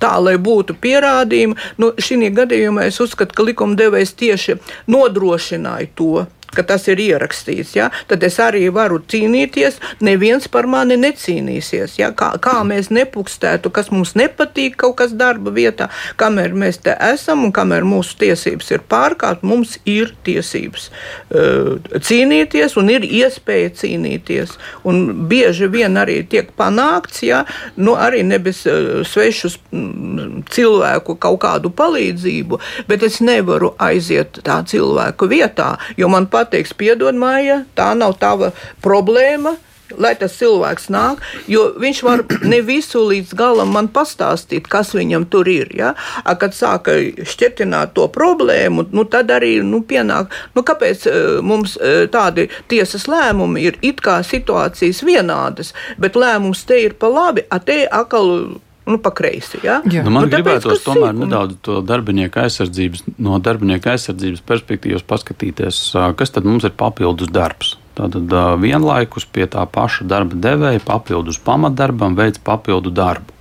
[0.00, 4.58] tā, lai būtu pierādījumi, nu, šī gadījumā es uzskatu, ka likumdevējs tieši
[4.90, 9.78] nodrošināja to ka tas ir ierakstīts, ja, tad es arī varu cīnīties.
[10.04, 11.96] Neviens par mani necīnīsies.
[12.00, 16.94] Ja, kā, kā mēs nepukstētu, kas mums nepatīk kaut kas darba vietā, kamēr mēs te
[17.10, 23.72] esam un kamēr mūsu tiesības ir pārkāptas, mums ir tiesības uh, cīnīties un ir iespēja
[23.82, 24.56] cīnīties.
[24.88, 27.44] Un bieži vien arī tiek panākts, ja,
[27.76, 32.60] nu, arī ne bez uh, svešus mm, cilvēku kaut kādu palīdzību,
[32.90, 38.16] bet es nevaru aiziet tā cilvēku vietā, jo man patīk pateiks, piedod, Māja, tā nav
[38.20, 39.58] tava problēma.
[39.98, 41.18] Lai tas cilvēks nāk,
[41.50, 42.20] jo viņš var
[42.52, 45.72] ne visu līdz galam man pastāstīt, kas viņam tur ir.
[45.74, 45.96] Ja?
[46.22, 46.94] A, kad sāka
[47.26, 51.08] šķietināt to problēmu, nu, tad arī nu, pienāk, nu, kāpēc
[51.42, 51.74] mums
[52.14, 57.58] tādi tiesas lēmumi ir it kā situācijas vienādas, bet lēmums te ir pa labi, a
[57.58, 58.60] te atkal
[58.92, 59.60] nu, pa kreisi.
[59.64, 59.80] Ja?
[59.88, 60.04] Jā.
[60.06, 61.26] Nu, man nu, gribētos tomēr sīkumi.
[61.26, 65.82] nedaudz to darbinieku aizsardzības, no darbinieku aizsardzības perspektīvas paskatīties,
[66.18, 67.76] kas tad mums ir papildus darbs.
[67.98, 73.39] Tātad vienlaikus pie tā paša darba devēja papildus pamatdarbam veids papildu darbu.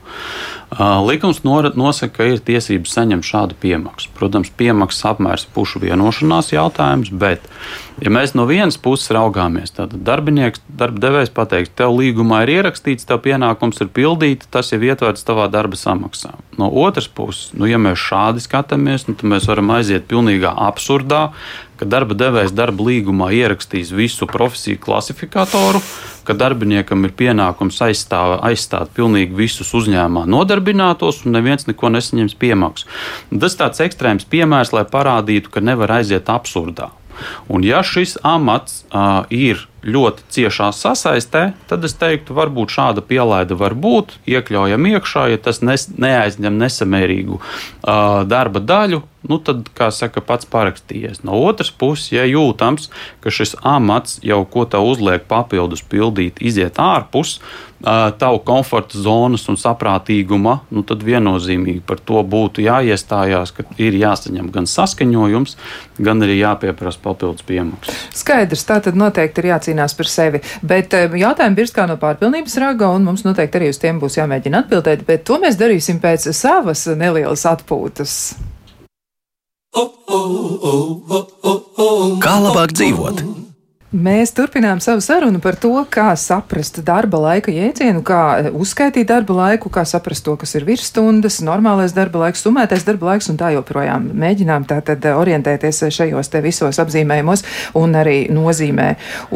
[0.80, 4.12] Likums nosaka, ka ir tiesības saņemt šādu piemaksu.
[4.13, 7.48] Protams, piemaksas apmērs pušu vienošanās jautājums, bet,
[7.98, 13.08] ja mēs no vienas puses raugāmies, tad darbinieks, darba devējs pateiks, tev līgumā ir ierakstīts,
[13.10, 16.36] tev pienākums ir pildīt, tas jau ietverts tavā darba samaksā.
[16.62, 21.32] No otras puses, nu, ja mēs šādi skatāmies, nu, tad mēs varam aiziet pilnīgā absurdā,
[21.82, 25.82] ka darba devējs darba līgumā ierakstīs visu profesiju klasifikatoru,
[26.30, 32.86] ka darbiniekam ir pienākums aizstāv, aizstāt pilnīgi visus uzņēmumā nodarbinātos, un neviens neko nesaņems piemaksu.
[33.34, 36.92] Tas tāds ekstrēms piemērs, lai parādītu, ka nevar aiziet absurdā.
[37.50, 43.58] Un ja šis amats uh, ir ļoti ciešā sasaistē, tad es teiktu, varbūt šāda pielaide
[43.60, 49.89] var būt, iekļaujam iekšā, ja tas nes, neaizņem nesamērīgu uh, darba daļu, nu tad, kā
[49.92, 51.24] saka, pats parakstījies.
[51.28, 52.89] No otras puses, ja jūtams,
[53.24, 59.46] ka šis amats jau ko te uzliek papildus pildīt, iziet ārpus uh, tavu komforta zonas
[59.52, 65.58] un saprātīguma, nu tad viennozīmīgi par to būtu jāiestājās, ka ir jāsaņem gan saskaņojums,
[66.00, 68.04] gan arī jāpieprasa papildus piemaksas.
[68.15, 70.41] Skaidrs, tā tad noteikti ir jācīnās jācīnās par sevi.
[70.62, 74.17] Bet eh, jautājumi birst kā no pārpilnības raga, un mums noteikti arī uz tiem būs
[74.17, 78.36] jāmēģina atbildēt, bet to mēs darīsim pēc savas nelielas atpūtas.
[82.19, 83.38] Kā labāk dzīvot?
[83.89, 89.71] Mēs turpinām savu sarunu par to, kā saprast darba laika jēdzienu, kā uzskaitīt darba laiku,
[89.73, 94.12] kā saprast to, kas ir virsstundas, normālais darba laiks, summētais darba laiks un tā joprojām.
[94.13, 97.41] Mēģinām tātad orientēties šajos te visos apzīmējumos
[97.82, 98.91] un arī nozīmē.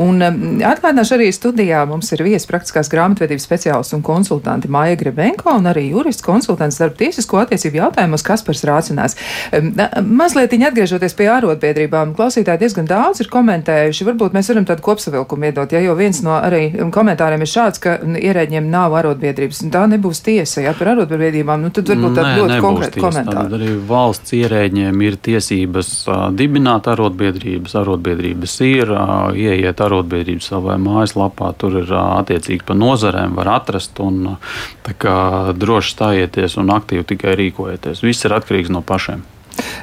[0.06, 0.38] Un um,
[0.70, 5.88] atgādināšu arī studijā mums ir viesis praktiskās grāmatvedības speciālists un konsultanti Maija Grebenko un arī
[5.88, 9.18] jurists konsultants darba tiesisko attiecību jautājumos Kaspars Rācinās.
[9.50, 9.74] Um,
[10.14, 14.10] mazliet atgriežoties pie ārotbiedrībām, klausītāji diezgan daudz ir komentējuši.
[14.14, 15.72] Varbūt mēs mēs varam tādu kopsavilkumu iedot.
[15.72, 19.64] Ja, jo viens no arī komentāriem ir šāds, ka ierēģiem nav arotbiedrības.
[19.74, 20.64] Tā nebūs tiesa.
[20.66, 23.46] Ja par arotbiedrībām, nu, tad varbūt tāda ļoti konkrēta komentāra.
[23.48, 27.78] Tad arī valsts ierēģiem ir tiesības uh, dibināt arotbiedrības.
[27.84, 34.02] Arotbiedrības ir, uh, ieiet arotbiedrības savā mājaslapā, tur ir uh, attiecīgi pa nozarēm var atrast
[34.04, 35.18] un uh, tā kā
[35.56, 38.04] droši stājieties un aktīvi tikai rīkojieties.
[38.04, 39.24] Viss ir atkarīgs no pašiem.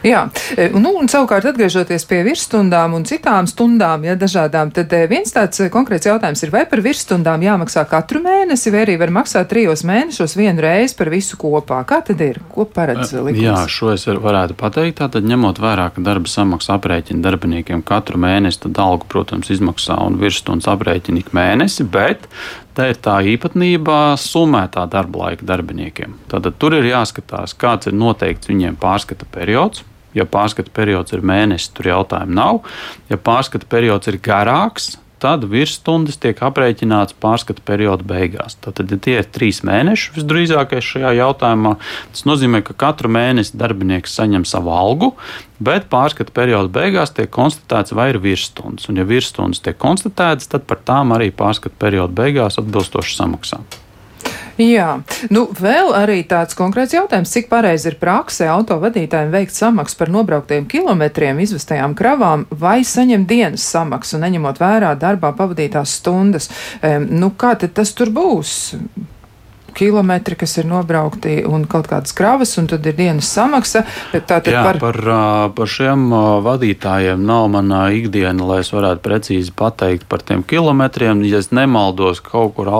[0.06, 0.22] Jā,
[0.56, 5.32] e, nu, un savukārt atgriežoties pie virsstundām un citām stundām, ja dažādām, tad e, viens
[5.34, 9.50] tāds e, konkrēts jautājums ir, vai par virsstundām jāmaksā katru mēnesi, vai arī var maksāt
[9.52, 11.82] trijos mēnešos vienu reizi par visu kopā.
[11.88, 12.40] Kā tad ir?
[12.52, 13.42] Ko paredz likums?
[13.44, 14.98] Jā, šo es varētu pateikt.
[15.00, 20.18] Tātad ņemot vērā, ka darba samaksa aprēķina darbiniekiem katru mēnesi, tad algu, protams, izmaksā un
[20.20, 22.26] virsstundas aprēķina ik mēnesi, bet
[22.74, 26.14] Te ir tā īpatnība summētā darba laika darbiniekiem.
[26.30, 29.84] Tātad tur ir jāskatās, kāds ir noteikts viņiem pārskata periods.
[30.14, 32.60] Ja pārskata periods ir mēnesis, tur jautājumu nav.
[33.10, 38.56] Ja pārskata periods ir garāks, tad virsstundas tiek aprēķināts pārskata perioda beigās.
[38.64, 41.76] Tad, ja tie ir trīs mēneši, visdrīzākais šajā jautājumā,
[42.14, 45.12] tas nozīmē, ka katru mēnesi darbinieks saņem savu algu,
[45.60, 48.88] bet pārskata perioda beigās tiek konstatēts, vai ir virsstundas.
[48.90, 53.62] Un, ja virsstundas tiek konstatētas, tad par tām arī pārskata perioda beigās atbilstoši samaksā.
[54.60, 54.98] Jā,
[55.32, 60.66] nu vēl arī tāds konkrēts jautājums, cik pareizi ir praksē autovadītājiem veikt samaksu par nobrauktiem
[60.68, 66.50] kilometriem, izvestajām kravām vai saņemt dienas samaksu, neņemot vērā darbā pavadītās stundas.
[66.82, 68.74] Um, nu, kā tad tas tur būs?
[69.76, 73.84] Kilometri, kas ir nobraukti, un kaut kādas kravas, un tad ir dienas samaksa.
[74.12, 74.80] Tātad Jā, par...
[74.82, 74.98] Par,
[75.56, 76.08] par šiem
[76.44, 81.24] vadītājiem nav manā ikdiena, lai es varētu precīzi pateikt par tiem kilometriem.
[81.28, 82.70] Ja es nemaldos, kaut kur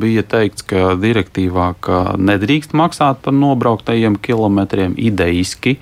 [0.00, 5.78] bija teikts, ka direktīvā ka nedrīkst maksāt par nobrauktajiem kilometriem ideiski,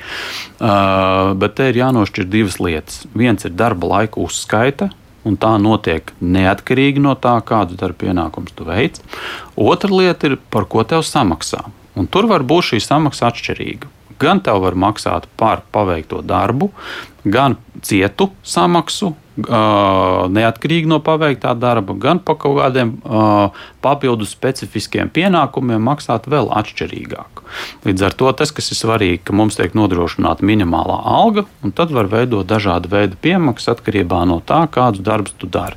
[0.59, 3.05] bet te ir jānošķir divas lietas.
[3.17, 4.91] Viens ir darba laika uzskaita
[5.27, 9.01] un tā notiek neatkarīgi no tā, kādus darba pienākumus tu veic.
[9.57, 11.65] Otra lieta ir, par ko tev samaksā.
[11.97, 13.91] Un tur var būt šī samaksa atšķirīga.
[14.23, 16.71] Gan tev var maksāt par paveikto darbu,
[17.27, 22.95] gan cietu samaksu, neatkarīgi no paveiktā darba, gan par kaut kādiem
[23.85, 27.43] papildus specifiskiem pienākumiem maksāt vēl atšķirīgāk.
[27.85, 31.93] Līdz ar to tas, kas ir svarīgi, ka mums tiek nodrošināta minimālā alga, un tad
[31.95, 35.77] var veidot dažādu veidu piemaksas atkarībā no tā, kādus darbus tu dari.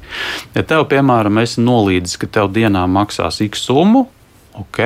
[0.56, 4.08] Ja tev, piemēram, esi nolīdzis, ka tev dienā maksās X summu,
[4.60, 4.80] ok,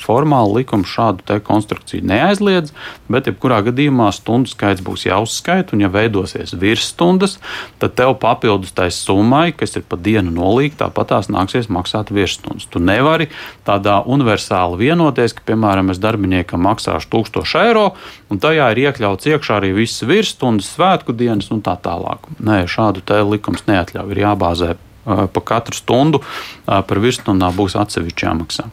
[0.00, 2.72] formāli likums šādu konstrukciju neaizliedz,
[3.10, 7.38] bet jebkurā gadījumā stundu skaits būs jāuzskaita, un ja veidosies virsstundas,
[7.82, 12.68] tad tev papildus tai summai, kas ir pa dienu nolīgta, tāpat tās nāksies maksāt virsstundas.
[12.70, 13.30] Tu nevari
[13.66, 17.86] tādā universāli vienoties, ka, piemēram, es darbiniekam maksāšu 1000 eiro,
[18.30, 22.28] un tajā ir iekļauts iekšā arī visas virsstundas, svētku dienas un tā tālāk.
[22.44, 24.12] Nē, šādu te likums neatļauj.
[24.14, 26.20] Ir jābāzē pa katru stundu
[26.64, 28.68] par virsstundām būs atsevišķi jāmaksā.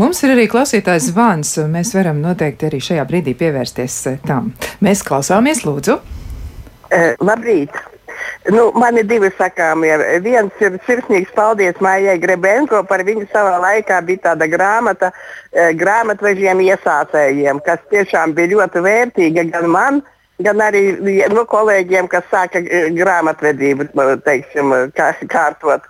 [0.00, 1.54] Mums ir arī klausītājs zvans.
[1.70, 4.52] Mēs varam noteikti arī šajā brīdī pievērsties tam.
[4.84, 6.00] Mēs klausāmies, lūdzu.
[6.90, 7.76] Uh, labrīt!
[8.50, 9.92] Nu, man ir divi sakāmie.
[10.24, 16.62] Viens ir sirsnīgs paldies Mājai Grebenko par viņu savā laikā bija tāda grāmata eh, grāmatvežiem
[16.64, 20.84] iesācējiem, kas tiešām bija ļoti vērtīga gan man, gan gan arī
[21.32, 23.90] nu, kolēģiem, kas sāka eh, grāmatvedību
[24.26, 25.86] teiksim, kā, kārtot.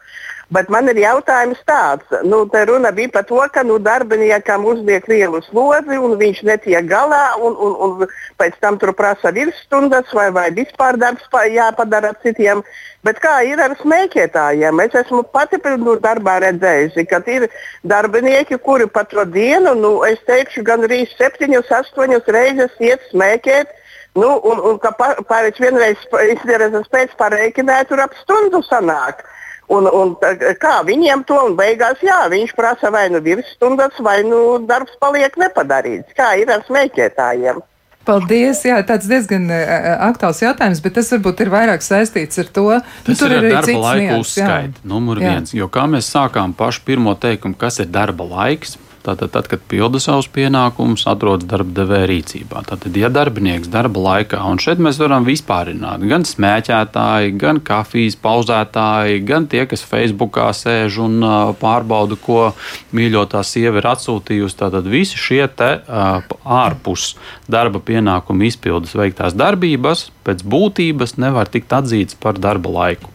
[0.51, 5.05] Bet man ir jautājums tāds, nu, te runa bija par to, ka nu, darbiniekam uzliek
[5.07, 8.11] lielu slodzi un viņš netiek galā un, un, un
[8.41, 12.65] pēc tam tur prasa virsstundas vai, vai vispār darbs jāpadara citiem.
[13.07, 14.83] Bet kā ir ar smēķētājiem?
[14.83, 17.47] Es esmu pati nu, darbā redzējusi, ka ir
[17.87, 23.79] darbinieki, kuri pat to dienu, nu, es teikšu, gan arī septiņas, astoņas reizes iet smēķēt
[24.19, 26.01] Nu, un, un ka pārēc vienreiz
[26.35, 29.23] izdarītas pēc pareiķināt, tur ap stundu sanāk.
[29.71, 30.17] Un, un,
[30.59, 34.97] kā viņiem to un beigās, jā, viņš prasa vai nu divas stundas, vai nu darbs
[34.99, 36.11] paliek nepadarīts.
[36.19, 37.63] Kā ir ar smēķētājiem?
[38.09, 38.65] Paldies!
[38.67, 39.71] Jā, tāds diezgan uh,
[40.09, 43.81] aktuāls jautājums, bet tas varbūt ir vairāk saistīts ar to, nu, tur ir arī darba
[43.85, 44.83] laika uzskaita.
[44.91, 45.37] Numur jā.
[45.37, 49.63] viens, jo kā mēs sākām pašu pirmo teikumu, kas ir darba laiks, Tātad, tad, kad
[49.65, 52.61] pilda savus pienākumus, atrodas darba devēja rīcībā.
[52.69, 59.23] Tātad, ja darbinieks darba laikā, un šeit mēs varam vispārināt gan smēķētāji, gan kafijas pauzētāji,
[59.25, 62.51] gan tie, kas Facebookā sēž un uh, pārbauda, ko
[62.97, 67.15] mīļotā sieva ir atsūtījusi, tātad visi šie te uh, ārpus
[67.49, 73.15] darba pienākumu izpildes veiktās darbības pēc būtības nevar tikt atzītas par darba laiku.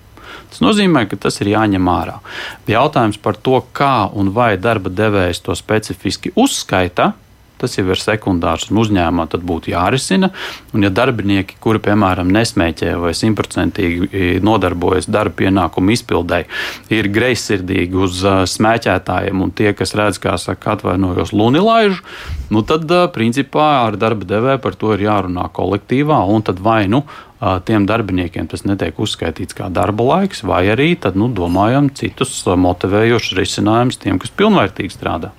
[0.51, 2.19] Tas nozīmē, ka tas ir jāņem ārā.
[2.69, 7.13] Jautājums par to, kā un vai darba devējs to specifiski uzskaita,
[7.57, 10.31] tas jau ir sekundārs un uzņēmumā tad būtu jārisina.
[10.75, 16.43] Un, ja darbinieki, kuri, piemēram, nesmēķē vai simtprocentīgi e, nodarbojas darba pienākumu izpildē,
[16.93, 22.03] ir greizsirdīgi uz uh, smēķētājiem un tie, kas redz, kā saka, atvainojos lunilaižu,
[22.53, 26.83] nu tad, uh, principā, ar darba devēju par to ir jārunā kolektīvā un tad vai
[26.91, 27.05] nu
[27.39, 33.37] tiem darbiniekiem tas netiek uzskaitīts kā darba laiks, vai arī tad, nu, domājam citus motivējošus
[33.39, 35.33] risinājumus tiem, kas pilnvērtīgi strādā.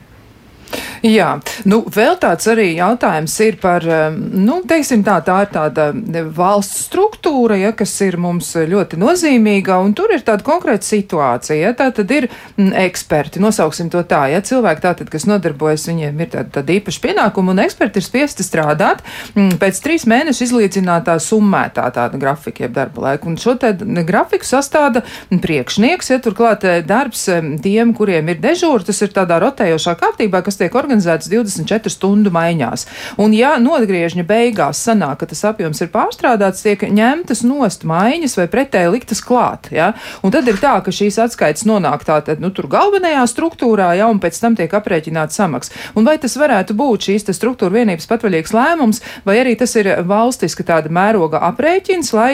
[1.07, 1.37] Jā,
[1.68, 5.90] nu, vēl tāds arī jautājums ir par, nu, teiksim tā, tā ir tāda
[6.34, 11.74] valsts struktūra, ja, kas ir mums ļoti nozīmīga, un tur ir tāda konkrēta situācija, ja,
[11.76, 16.32] tā tad ir m, eksperti, nosauksim to tā, ja cilvēki tātad, kas nodarbojas, viņiem ir
[16.32, 19.05] tāda, tāda īpaša pienākuma, un eksperti ir spiesti strādāt
[19.36, 23.74] m, pēc trīs mēnešu izlīdzinātā summētā tāda grafika, jeb darba laika, un šo te
[24.09, 27.28] grafiku sastāda priekšnieks, ja turklāt darbs
[27.62, 32.86] tiem, kuriem ir dežūra, tas ir tādā rotējošā kārtībā, kas tiek organizētas 24 stundu maiņās.
[33.22, 38.48] Un, ja nodgriežņa beigās sanāk, ka tas apjoms ir pārstrādāts, tiek ņemtas nost maiņas vai
[38.52, 39.70] pretēji liktas klāt.
[39.74, 39.92] Ja?
[40.22, 44.20] Un tad ir tā, ka šīs atskaites nonāk tātad, nu, tur galvenajā struktūrā, ja, un
[44.22, 45.72] pēc tam tiek aprēķināts samaks.
[45.96, 50.66] Un vai tas varētu būt šīs struktūra vienības patvaļīgs lēmums, vai arī tas ir valstiska
[50.66, 52.32] tāda mēroga aprēķins, lai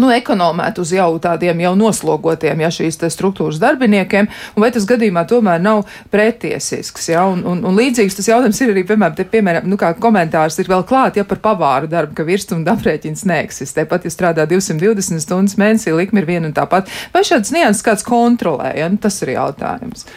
[0.00, 5.24] nu, ekonomēt uz jau tādiem jau noslogotiem, ja šīs struktūras darbiniekiem, un vai tas gadījumā
[5.30, 9.68] tomēr nav pretiesisks, ja, un, un, un līdzīgs tas jautājums ir arī, piemēram, te, piemēram,
[9.70, 14.06] nu, kā komentārs ir vēl klāt, ja par pavāru darbu, ka virsstunda aprēķins neeksistē, pat
[14.06, 18.06] ja strādā 220 stundas mēnesī, likme ir viena un tā pat, vai šāds nianses kāds
[18.06, 20.08] kontrolē, ja, nu, tas ir jautājums.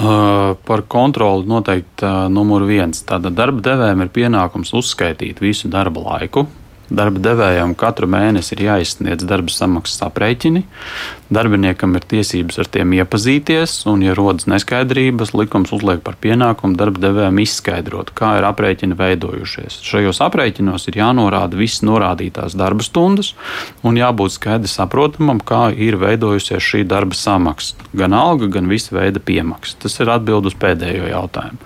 [0.00, 3.02] Uh, par kontroli noteikti uh, numur viens.
[3.04, 6.46] Tātad darba devējiem ir pienākums uzskaitīt visu darba laiku,
[6.90, 10.64] Darba devējam katru mēnesi ir jāizsniedz darba samaksas aprēķini.
[11.30, 16.98] Darbiniekam ir tiesības ar tiem iepazīties, un, ja rodas neskaidrības, likums uzliek par pienākumu darba
[17.04, 19.76] devējam izskaidrot, kā ir aprēķini veidojušies.
[19.86, 23.36] Šajos aprēķinos ir jānorāda visas norādītās darba stundas,
[23.86, 27.78] un jābūt skaidri saprotamam, kā ir veidojusies šī darba samaksa.
[27.94, 29.78] Gan alga, gan visa veida piemaksa.
[29.86, 31.62] Tas ir atbild uz pēdējo jautājumu.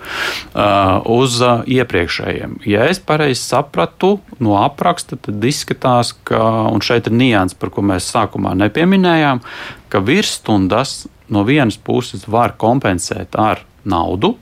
[0.53, 2.59] Uh, uz uh, iepriekšējiem.
[2.69, 7.81] Ja es pareizi sapratu no apraksta, tad izskatās, ka, un šeit ir nianses, par ko
[7.85, 9.41] mēs sākumā nepieminējām,
[9.95, 14.33] ka virsstundas no vienas puses var kompensēt ar naudu,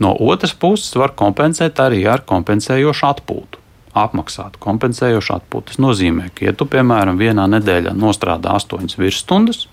[0.00, 3.60] no otras puses var kompensēt arī ar kompensējošu atpūtu.
[3.96, 5.70] Apmaksāt kompensējošu atpūtu.
[5.70, 9.66] Tas nozīmē, ka, ja tu, piemēram, vienā nedēļā nostrādā 8 virsstundas,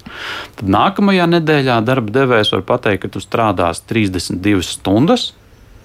[0.60, 5.30] tad nākamajā nedēļā darba devējs var pateikt, ka tu strādās 32 stundas,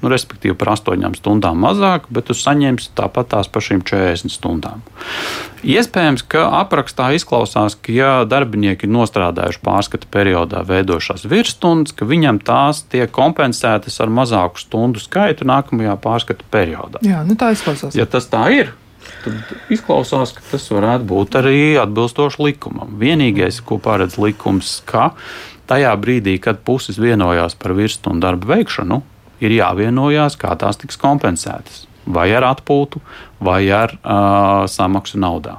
[0.03, 4.82] nu, respektīvi par 8 stundām mazāk, bet tu saņemsi tāpat tās par šīm 40 stundām.
[5.66, 12.38] Iespējams, ka aprakstā izklausās, ka, ja darbinieki ir nostrādājuši pārskata periodā veidošās virsstundas, ka viņam
[12.46, 17.03] tās tiek kompensētas ar mazāku stundu skaitu nākamajā pārskata periodā.
[17.07, 17.99] Jā, nu tā izklausās.
[17.99, 18.72] Ja tas tā ir,
[19.24, 22.94] tad izklausās, ka tas varētu būt arī atbilstoši likumam.
[23.03, 25.11] Vienīgais, ko paredz likums, ka
[25.68, 29.03] tajā brīdī, kad puses vienojās par virsstundu darbu veikšanu,
[29.45, 31.86] ir jāvienojās, kā tās tiks kompensētas.
[32.09, 33.03] Vai ar atpūtu,
[33.45, 35.59] vai ar uh, samaksu naudā.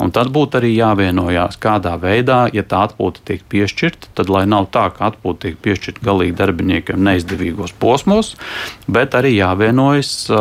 [0.00, 4.70] Un tad būtu arī jāvienojās, kādā veidā, ja tā atpūta tiek piešķirta, tad lai nav
[4.74, 8.34] tā, ka atpūta tiek piešķirta galīgi darbiniekiem neizdevīgos posmos,
[8.88, 10.38] bet arī jāvienojas uh,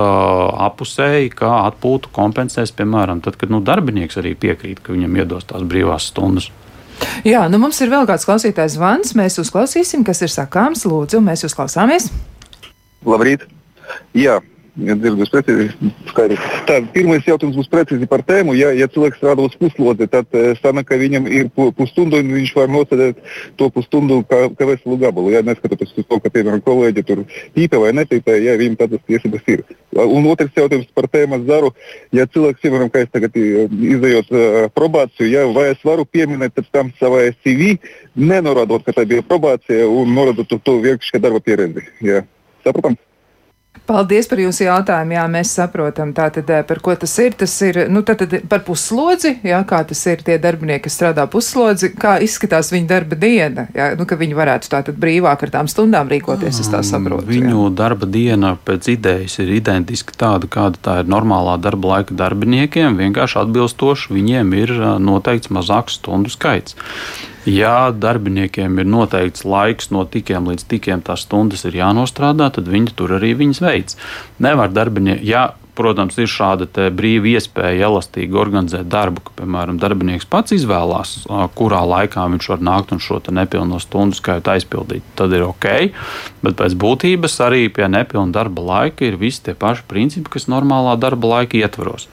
[0.69, 5.65] apusēji, kā atpūtu kompensēs, piemēram, tad, kad nu, darbinieks arī piekrīt, ka viņam iedos tās
[5.67, 6.51] brīvās stundas.
[7.27, 9.13] Jā, nu mums ir vēl kāds klausītājs zvans.
[9.17, 10.85] Mēs uzklausīsim, kas ir sakāms.
[10.89, 12.09] Lūdzu, mēs uzklausāmies.
[13.05, 13.45] Labrīt!
[14.17, 14.39] Jā,
[14.77, 15.71] Ja dzirdos precīzi,
[16.11, 16.43] skaidrs.
[16.67, 18.53] Tā, pirmais jautājums būs precīzi par tēmu.
[18.57, 22.51] Ja, ja cilvēks strādā uz puslodzi, tad uh, sanāk, ka viņam ir pusstundu un viņš
[22.53, 23.23] var nosēdēt
[23.57, 25.33] to pusstundu kā, kā veselu gabalu.
[25.33, 27.23] Ja, neskatoties uz to, ka, piemēram, kolēģi tur
[27.57, 29.65] pīpē vai nepīpē, ja viņam tādas tiesības ir.
[29.97, 31.73] Un otrs jautājums par tēmas zaru.
[32.13, 36.69] Ja cilvēks, piemēram, kā es tagad izējot uh, probāciju, ja, vai es varu pieminēt pēc
[36.69, 37.79] tam savai CV,
[38.13, 41.89] nenorādot, ka tā bija probācija un norādot to, to vienkārši darba pieredzi.
[42.05, 42.27] Ja.
[42.68, 42.99] Saprotam?
[43.88, 45.15] Paldies par jūsu jautājumu.
[45.15, 47.32] Jā, mēs saprotam, tātad, eh, par ko tas ir.
[47.39, 51.93] Tas ir nu, tātad, par puslodzi, jā, kā tas ir tie darbinieki, kas strādā puslodzi,
[51.95, 53.68] kā izskatās viņa darba diena.
[53.74, 57.30] Jā, nu, ka viņi varētu tātad brīvāk ar tām stundām rīkoties, es tā mm, saprotu.
[57.32, 57.76] Viņu jā.
[57.76, 62.99] darba diena pēc idejas ir identiska tāda, kāda tā ir normālā darba laika darbiniekiem.
[62.99, 66.76] Vienkārši atbilstoši viņiem ir eh, noteikts mazāks stundu skaits.
[67.47, 72.91] Ja darbiniekiem ir noteikts laiks no tikiem līdz tikiem, tās stundas ir jānostrādā, tad viņi
[72.99, 73.99] tur arī viņas veids.
[74.43, 75.45] Nevar darbinieki, ja
[75.78, 81.13] protams, ir šāda brīva iespēja elastīgi organizēt darbu, ka, piemēram, darbinieks pats izvēlās,
[81.57, 85.05] kurā laikā viņš var nākt un šo nepilno stundu skaitu aizpildīt.
[85.19, 85.67] Tad ir ok,
[86.45, 90.97] bet pēc būtības arī pie nepilna darba laika ir visi tie paši principi, kas normālā
[90.99, 92.07] darba laika ietvaros.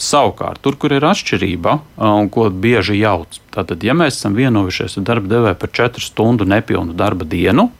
[0.00, 1.76] Savukārt, tur, kur ir atšķirība
[2.10, 6.48] un ko bieži jauc, tātad, ja mēs esam vienojušies ar darba devēju par 4 stundu
[6.48, 7.70] nepilnu darba dienu,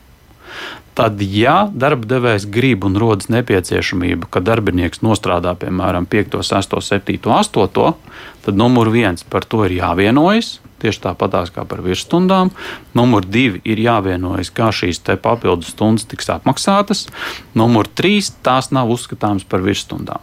[1.00, 7.16] Tad, ja darba devējs grib un rodas nepieciešamība, ka darbinieks nostrādā piemēram 5, 6, 7,
[7.24, 7.94] 8,
[8.44, 10.58] tad numur viens par to ir jāvienojas.
[10.80, 12.52] Tieši tāpatās kā par virsstundām.
[12.96, 17.06] Numur divi ir jāvienojas, kā šīs papildus stundas tiks apmaksātas.
[17.56, 20.20] Numur trīs tās nav uzskatāmas par virsstundām.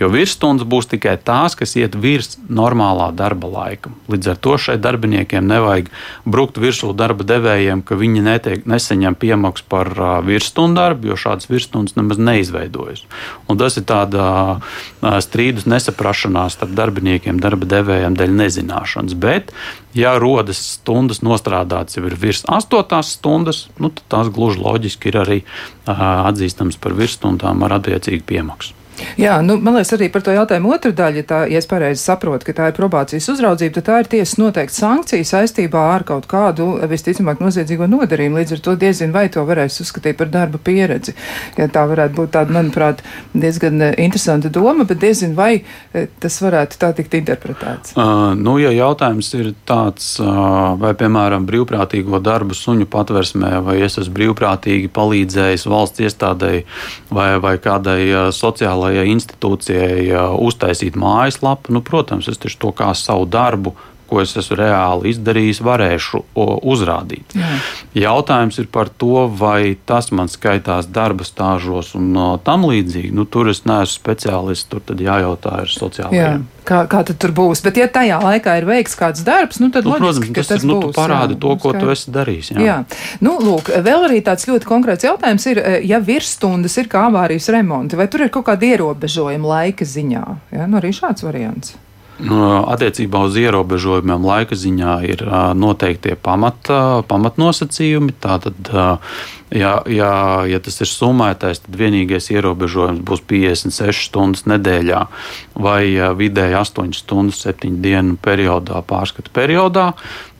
[0.00, 3.92] Jo virsstundas būs tikai tās, kas iet virs normālā darba laika.
[4.10, 5.90] Līdz ar to šai darbiniekiem nevajag
[6.26, 11.48] brukt virsū darba devējiem, ka viņi netiek, nesaņem piemaksu par uh, virsstundu darbu, jo šādas
[11.50, 13.04] virsstundas nemaz neizveidojas.
[13.48, 14.26] Un tas ir tāda
[14.58, 19.16] uh, strīdus nesaprašanās starp darbiniekiem, darba devējiem dēļ nezināšanas.
[19.20, 19.54] Bet,
[19.96, 25.20] ja rodas stundas nostrādātas jau ir virs astotās stundas, nu, tad tās gluži loģiski ir
[25.24, 28.83] arī uh, atzīstamas par virsstundām ar attiecīgu piemaksu.
[29.18, 32.02] Jā, nu, man liekas, arī par to jautājumu otru daļu, ja, tā, ja es pareizi
[32.02, 36.28] saprotu, ka tā ir probācijas uzraudzība, tad tā ir tiesas noteikti sankcija saistībā ar kaut
[36.30, 38.40] kādu visticamāk noziedzīgo nodarījumu.
[38.40, 41.14] Līdz ar to diezin vai to varēs uzskatīt par darba pieredzi.
[41.58, 43.02] Ja tā varētu būt tāda, manuprāt,
[43.34, 47.96] diezgan eh, interesanta doma, bet diezin vai eh, tas varētu tā tikt interpretēts.
[47.98, 53.98] Uh, nu, ja jautājums ir tāds, uh, vai, piemēram, brīvprātīgo darbu suņu patversmē, vai es
[54.02, 56.64] esmu brīvprātīgi palīdzējis valsts iestādēji
[57.14, 63.26] vai, vai kādai uh, sociālai oficiālajai institūcijai uztaisīt mājaslapu, nu, protams, es to kā savu
[63.26, 63.74] darbu
[64.08, 66.22] ko es esmu reāli izdarījis, varēšu
[66.74, 67.36] uzrādīt.
[67.38, 67.52] Jā.
[68.06, 72.12] Jautājums ir par to, vai tas man skaitās darba stāžos un
[72.46, 73.12] tam līdzīgi.
[73.14, 76.44] Nu, tur es neesmu speciālists, tur tad jājautā ar sociālajiem.
[76.44, 76.54] Jā.
[76.64, 77.60] Kā, kā tad tur būs?
[77.64, 80.64] Bet, ja tajā laikā ir veikts kāds darbs, nu, tad, nu, loģiski, protams, tas, tas,
[80.64, 82.50] nu, būs, parāda jā, to, ko tu esi darījis.
[82.54, 82.64] Jā.
[82.64, 82.76] jā.
[83.24, 88.00] Nu, lūk, vēl arī tāds ļoti konkrēts jautājums ir, ja virsstundas ir kā avārijas remonti,
[88.00, 90.24] vai tur ir kaut kāda ierobežojuma laika ziņā?
[90.56, 91.76] Jā, nu, arī šāds variants.
[92.22, 95.22] Nu, attiecībā uz ierobežojumiem laika ziņā ir
[95.58, 96.70] noteiktie pamat,
[97.10, 98.14] pamatnosacījumi.
[98.22, 98.70] Tātad,
[99.50, 100.10] ja, ja,
[100.46, 105.00] ja tas ir summētais, tad vienīgais ierobežojums būs 56 stundas nedēļā
[105.58, 105.80] vai
[106.20, 109.90] vidēji 8 stundas 7 dienu periodā, pārskatu periodā.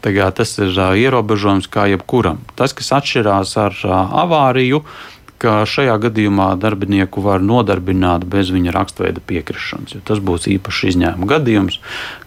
[0.05, 2.39] Tagad tas ir ierobežojums kā jebkuram.
[2.55, 3.83] Tas, kas atšķirās ar
[4.22, 9.99] avāriju, ir ka šajā gadījumā darbinieku var nodarbināt bez viņa rakstveida piekrišanas.
[10.09, 11.80] Tas būs īpašs izņēmuma gadījums,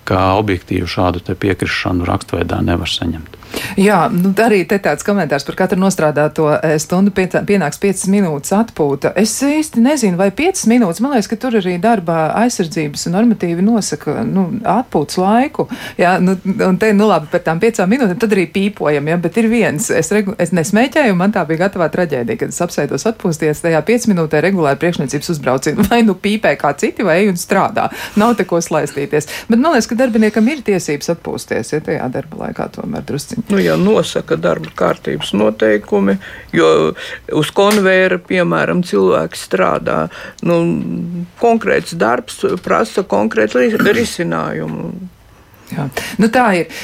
[0.07, 3.37] ka objektīvi šādu piekrišanu rakstveidā nevar saņemt.
[3.77, 9.13] Jā, nu, arī te tāds komentārs par katru nostrādāto eh, stundu pienāks 5 minūtes atpūta.
[9.17, 14.21] Es īsti nezinu, vai 5 minūtes, man liekas, ka tur arī darba aizsardzības normatīvi nosaka
[14.27, 15.67] nu, atpūtas laiku.
[15.99, 16.37] Jā, nu,
[16.67, 19.89] un te, nu labi, par tām 5 minūtēm tad arī pīpojam, jā, bet ir viens,
[19.93, 24.07] es, regu, es nesmēķēju, man tā bija gatavā traģēdija, kad es apsēdos atpūsties, tajā 5
[24.11, 27.87] minūtē regulēja priekšniecības uzbraucienu, vai nu pīpē kā citi, vai ej un strādā.
[28.19, 29.29] Nav te ko slaistīties.
[29.49, 33.47] Bet man liekas, ka darbiniekam ir tiesības atpūsties, ja tajā darba laikā tomēr drusciņi.
[33.51, 36.17] Nu, ja nosaka darba kārtības noteikumi,
[36.55, 36.71] jo
[37.37, 39.99] uz konveira, piemēram, cilvēks strādā,
[40.47, 40.61] nu,
[41.41, 45.16] konkrēts darbs prasa konkrētu risinājumu.
[45.73, 45.87] Jā.
[46.21, 46.75] Nu, tā ir.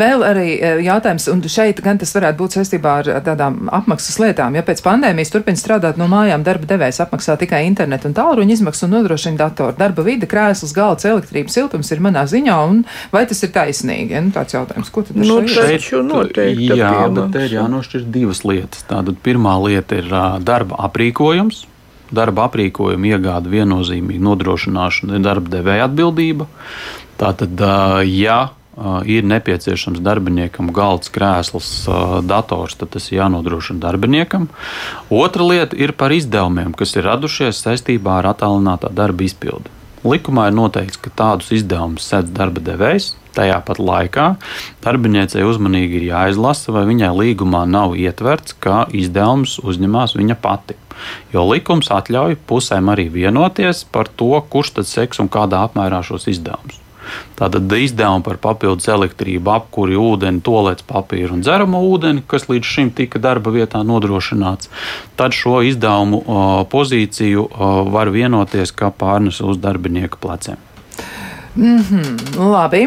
[0.00, 4.56] Vēl arī e, jautājums, un šeit gan tas varētu būt saistībā ar tādām apmaksas lietām.
[4.56, 8.86] Ja pēc pandēmijas turpina strādāt no mājām, darba devējs apmaksā tikai internetu un tālruņa izmaksu
[8.88, 9.76] un nodrošina datoru.
[9.80, 14.16] Darba vide, krēsls, galds, elektrības siltums ir manā ziņā, un vai tas ir taisnīgi?
[14.16, 14.24] Ja?
[14.24, 16.04] Nu, tāds jautājums, ko tad nu, šeit ir?
[16.10, 18.86] Noteikti, jā, bet te ir jānošķir divas lietas.
[18.88, 20.08] Tātad pirmā lieta ir
[20.46, 21.66] darba aprīkojums.
[22.10, 26.48] Darba aprīkojuma iegāde viennozīmīgi nodrošināšana ir darba devēja atbildība.
[27.20, 27.60] Tātad,
[28.10, 28.38] ja
[29.04, 31.68] ir nepieciešams darbiniekam galds, krēsls,
[32.24, 34.48] dators, tad tas ir jānodrošina darbiniekam.
[35.12, 39.68] Otra lieta ir par izdevumiem, kas ir radušies saistībā ar attālinātā darba izpildi.
[40.00, 43.14] Likumā ir noteikts, ka tādus izdevumus sedz darba devējs.
[43.36, 44.24] Tajā pat laikā
[44.82, 50.74] darbiniecei uzmanīgi ir jāizlasa, vai viņai līgumā nav ietverts, ka izdevums uzņemās viņa pati.
[51.34, 56.28] Jo likums atļauj pusēm arī vienoties par to, kurš tad seks un kādā apmērā šos
[56.30, 56.80] izdevumus.
[57.38, 62.90] Tātad izdevumi par papildus elektrību, apkuri, ūdeni, tolēts papīru un dzeramo ūdeni, kas līdz šim
[62.94, 64.70] tika darba vietā nodrošināts,
[65.18, 66.22] tad šo izdevumu
[66.70, 67.48] pozīciju
[67.90, 70.60] var vienoties, kā pārnes uz darbinieku pleciem.
[71.56, 72.80] Mm -hmm, labi,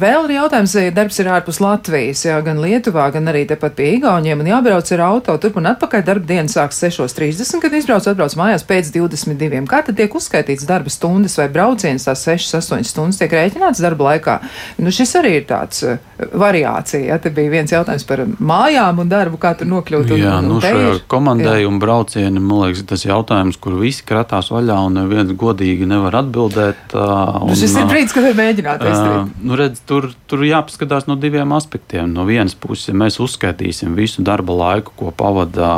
[0.00, 3.94] vēl ir jautājums, ja darbs ir ārpus Latvijas, jā, gan Lietuvā, gan arī tepat pie
[3.96, 6.04] Igauniem, un jābrauc ar auto turp un atpakaļ.
[6.04, 9.66] Darba diena sāks 6.30, kad izbrauc atbrauc mājās pēc 22.
[9.66, 14.38] Kā tad tiek uzskaitīts darba stundas vai brauciens, tās 6-8 stundas tiek rēķināts darba laikā?
[14.78, 15.84] Nu, šis arī ir tāds
[16.32, 17.02] variācija.
[17.12, 17.18] Ja?
[17.22, 20.12] Te bija viens jautājums par mājām un darbu, kā tur nokļūt.
[20.18, 24.78] Jā, un, un nu šajā komandējuma braucieni, man liekas, tas jautājums, kur visi kratās vaļā
[24.86, 26.94] un neviens godīgi nevar atbildēt.
[26.94, 29.34] Un, Šis ir brīdis, kad var mēģināt izdarīt.
[29.44, 32.10] Nu, redz, tur, tur jāpaskatās no diviem aspektiem.
[32.14, 35.70] No vienas puses, ja mēs uzskaitīsim visu darba laiku, ko pavada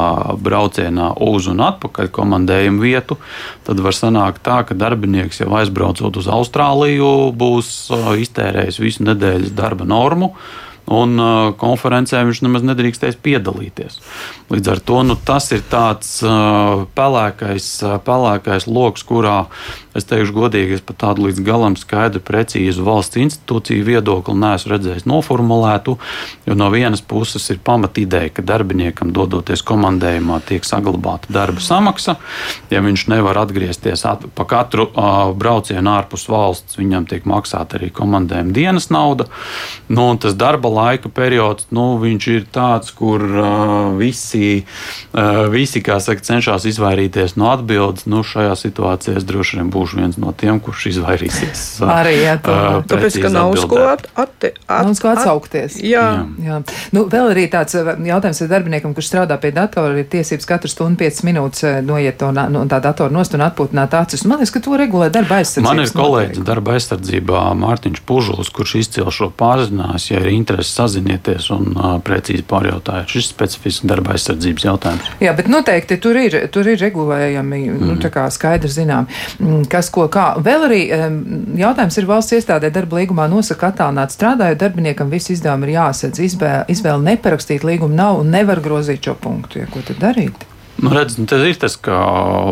[0.43, 3.19] braucienā uz un atpakaļ komandējuma vietu,
[3.67, 7.73] tad var sanākt tā, ka darbinieks jau aizbraucot uz Austrāliju būs
[8.23, 10.32] iztērējis visu nedēļas darba normu
[10.93, 14.01] un uh, konferencē viņš nemaz nedrīkstēs piedalīties.
[14.53, 19.37] Līdz ar to nu, tas ir tāds uh, pelēkais, uh, pelēkais lokus, kurā
[19.99, 25.07] es teikšu, godīgi, es pat tādu līdz galam skaidru, precīzu valsts institūciju viedokli neesmu redzējis
[25.09, 25.97] noformulētu.
[26.47, 32.17] Jo no vienas puses ir pamatīdeja, ka darbiniekam dodoties komandējumā tiek saglabāta darba samaksa.
[32.73, 37.91] Ja viņš nevar atgriezties at, pa katru uh, braucienu ārpus valsts, viņam tiek maksāta arī
[37.95, 39.29] komandējuma dienas nauda.
[39.93, 44.65] Nu, tas darba laika periods, nu, ir tāds, kur uh, visi,
[45.13, 48.07] uh, visi saka, cenšas izvairīties no atbildes.
[48.11, 51.65] Nu, šajā situācijā droši vien būšu viens no tiem, kurš izvairīsies.
[51.99, 55.11] Arī jā, to, uh, tāpēc, ka nav uz ko, at, at, at, nav uz ko
[55.13, 55.79] atsaukties.
[55.81, 56.07] At, jā.
[56.43, 56.61] jā.
[56.95, 61.03] Nu, vēl arī tāds jautājums ar darbiniekam, kurš strādā pie datora, ir tiesības katru stundu
[61.03, 64.25] 5 minūtes noiet to, no tā datora nost un atpūtināt acis.
[64.29, 65.69] Man liekas, ka to regulē darba aizsardzības.
[65.69, 71.49] Man ir kolēģis darba aizsardzībā Mārtiņš Pužuls, kurš izcēl šo pārzinās, ja ir interesi sazinieties
[71.55, 73.11] un uh, precīzi pārjautājiet.
[73.13, 75.11] Šis ir specifisks darba aizsardzības jautājums.
[75.23, 77.85] Jā, bet noteikti tur ir, tur ir regulējami, mm.
[77.89, 79.09] nu, tā kā skaidri zinām,
[79.73, 80.27] kas ko kā.
[80.45, 81.17] Vēl arī um,
[81.59, 86.21] jautājums ir valsts iestādē darba līgumā nosaka attālināt strādājot darbiniekam visi izdevumi ir jāsadz.
[86.29, 89.63] Izvēle, izvēle neparakstīt līgumu nav un nevar grozīt šo punktu.
[89.63, 90.47] Ja, ko tad darīt?
[90.83, 91.97] Nu, redz, nu, tas ir tas, ka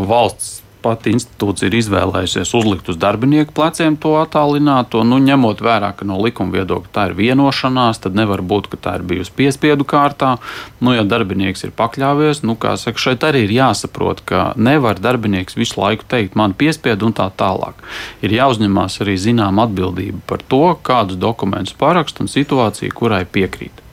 [0.08, 6.08] valsts pati institūcija ir izvēlējusies uzlikt uz darbinieku pleciem to attālināto, nu, ņemot vērā, ka
[6.08, 10.36] no likuma viedokļa tā ir vienošanās, tad nevar būt, ka tā ir bijusi piespiedu kārtā.
[10.80, 15.58] Nu, ja darbinieks ir pakļāvies, nu, kā saka, šeit arī ir jāsaprot, ka nevar darbinieks
[15.60, 17.80] visu laiku teikt, man piespiedu un tā tālāk.
[18.24, 23.89] Ir jāuzņemās arī zinām atbildība par to, kādus dokumentus parakst un situāciju, kurai piekrīt.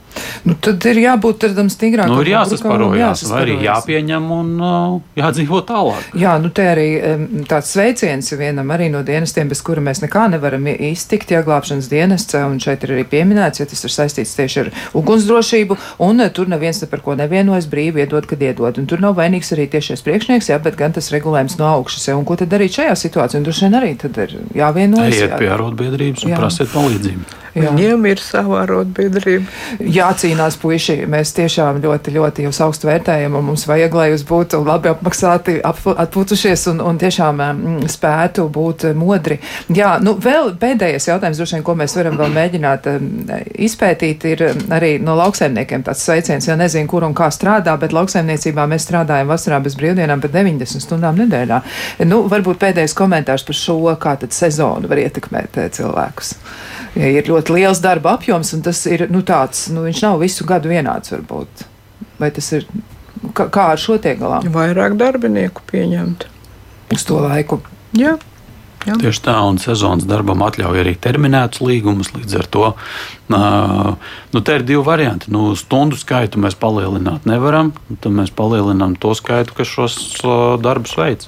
[0.48, 2.16] Nu, tad ir jābūt tādam stingrākam.
[2.16, 6.12] Nu, ir jāsasparojās, vai arī jāpieņem un uh, jādzīvo tālāk.
[6.18, 6.88] Jā, nu te arī
[7.50, 12.38] tāds sveiciens vienam arī no dienestiem, bez kura mēs nekā nevaram iztikt, ja glābšanas dienests,
[12.38, 16.52] un šeit ir arī pieminēts, ja tas ir saistīts tieši ar ugunsdrošību, un uh, tur
[16.52, 18.80] neviens ne par ko nevienojas brīvi iedod, kad iedod.
[18.80, 22.10] Un tur nav vainīgs arī tiešais priekšnieks, jā, bet gan tas regulējums no augšas.
[22.12, 23.42] Jā, un ko tad darīt šajā situācijā?
[23.42, 25.16] Un droši vien arī tad ir jāvienojas.
[25.16, 25.42] Ejiet jā.
[25.42, 26.40] pie arotbiedrības un jā.
[26.42, 27.44] prasiet palīdzību.
[27.58, 27.72] Jā.
[27.72, 29.46] Viņiem ir sava arotbiedrība.
[29.82, 30.98] Jācīnās, puiši.
[31.10, 35.58] Mēs tiešām ļoti, ļoti jūs augstu vērtējam, un mums vajag, lai jūs būtu labi apmaksāti,
[35.64, 39.40] atpūtušies un, un tiešām um, spētu būt modri.
[39.74, 43.10] Jā, nu vēl pēdējais jautājums, droši vien, ko mēs varam vēl mēģināt um,
[43.68, 44.46] izpētīt, ir
[44.78, 46.50] arī no lauksaimniekiem tāds sveiciens.
[46.50, 50.86] Ja nezinu, kur un kā strādā, bet lauksaimniecībā mēs strādājam vasarā bez brīvdienām, bet 90
[50.86, 51.62] stundām nedēļā.
[52.06, 56.36] Nu, varbūt pēdējais komentārs par šo, kā tad sezonu var ietekmēt cilvēkus
[56.98, 60.48] ja ir ļoti liels darba apjoms, un tas ir nu, tāds, nu, viņš nav visu
[60.48, 61.68] gadu vienāds varbūt.
[62.22, 62.66] Vai tas ir
[63.38, 64.42] kā, kā ar šo tiek galā?
[64.54, 66.28] Vairāk darbinieku pieņemt.
[66.96, 67.62] Uz to laiku.
[67.98, 68.18] Jā.
[68.88, 68.96] Jā.
[69.02, 72.14] Tieši tā, un sezonas darbam atļauj arī terminētus līgumus.
[72.16, 72.68] Līdz ar to
[73.34, 75.32] nu, te ir divi varianti.
[75.34, 79.98] Nu, stundu skaitu mēs palielināt nevaram, tad mēs palielinām to skaitu, kas šos
[80.64, 81.28] darbus veids.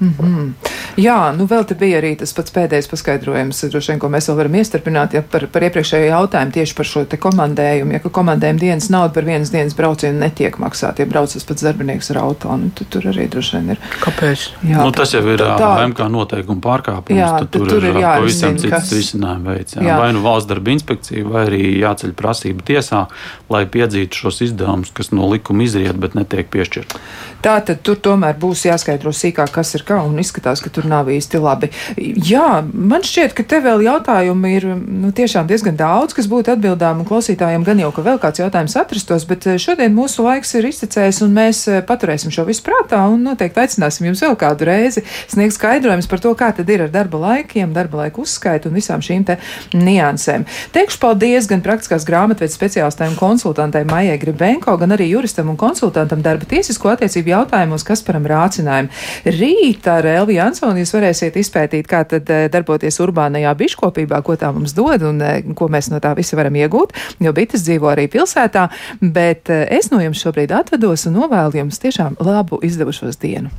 [0.00, 0.52] Mm -hmm.
[0.96, 4.36] Jā, nu vēl te bija arī tas pats pēdējais paskaidrojums, droši vien, ko mēs vēl
[4.36, 7.92] varam iestarpināt ja, par, par iepriekšējo jautājumu tieši par šo te komandējumu.
[7.92, 11.62] Ja ka komandējuma dienas nauda par vienas dienas braucienu netiek maksāta, ja brauc tas pats
[11.62, 13.82] darbinieks ar auto, nu, tad tur arī droši vien ir.
[14.00, 14.46] Kāpēc?
[14.62, 17.18] Jā, nu, tas jau ir tā, MK noteikuma pārkāpums.
[17.18, 18.92] Jā, tad tur, tur ir pavisam cits kas...
[18.92, 19.76] risinājuma veids.
[19.76, 19.84] Jā.
[19.90, 19.98] Jā.
[20.00, 23.06] Vai nu valsts darba inspekcija, vai arī jāceļ prasība tiesā,
[23.52, 26.98] lai piedzītu šos izdevumus, kas no likuma izriet, bet netiek piešķirti.
[27.44, 31.06] Tā tad tur tomēr būs jāskaidro sīkāk, kas ir kā, un izskatās, ka tur nav
[31.12, 31.70] īsti labi.
[31.96, 37.04] Jā, man šķiet, ka te vēl jautājumi ir nu, tiešām diezgan daudz, kas būtu atbildām,
[37.04, 40.66] un klausītājiem gan jau, ka vēl kāds jautājums atrastos, bet eh, šodien mūsu laiks ir
[40.72, 45.04] iztecējis, un mēs eh, paturēsim šo visu prātā, un noteikti aicināsim jums vēl kādu reizi
[45.30, 49.04] sniegt skaidrojumus par to, kā tad ir ar darba laikiem, darba laiku uzskaitu un visām
[49.04, 49.38] šīm te
[49.76, 50.48] niansēm.
[50.74, 56.46] Teikšu paldies gan praktiskās grāmatvedes speciālistēm konsultantei Maijai Gribenko, gan arī juristam un konsultantam darba
[56.48, 58.88] tiesisko attiecību jautājumos Kasparam Rācinājumu.
[59.28, 64.54] Rīt ar Elviju Ansoni jūs varēsiet izpētīt, kā tad eh, darboties urbānajā biškopībā, ko tā
[64.56, 68.08] mums dod un eh, ko mēs no tā visa varam iegūt, jo bites dzīvo arī
[68.08, 68.70] pilsētā,
[69.04, 73.52] bet eh, es no jums šobrīd atvedos un novēlu jums tiešām labu izdevušos dienu.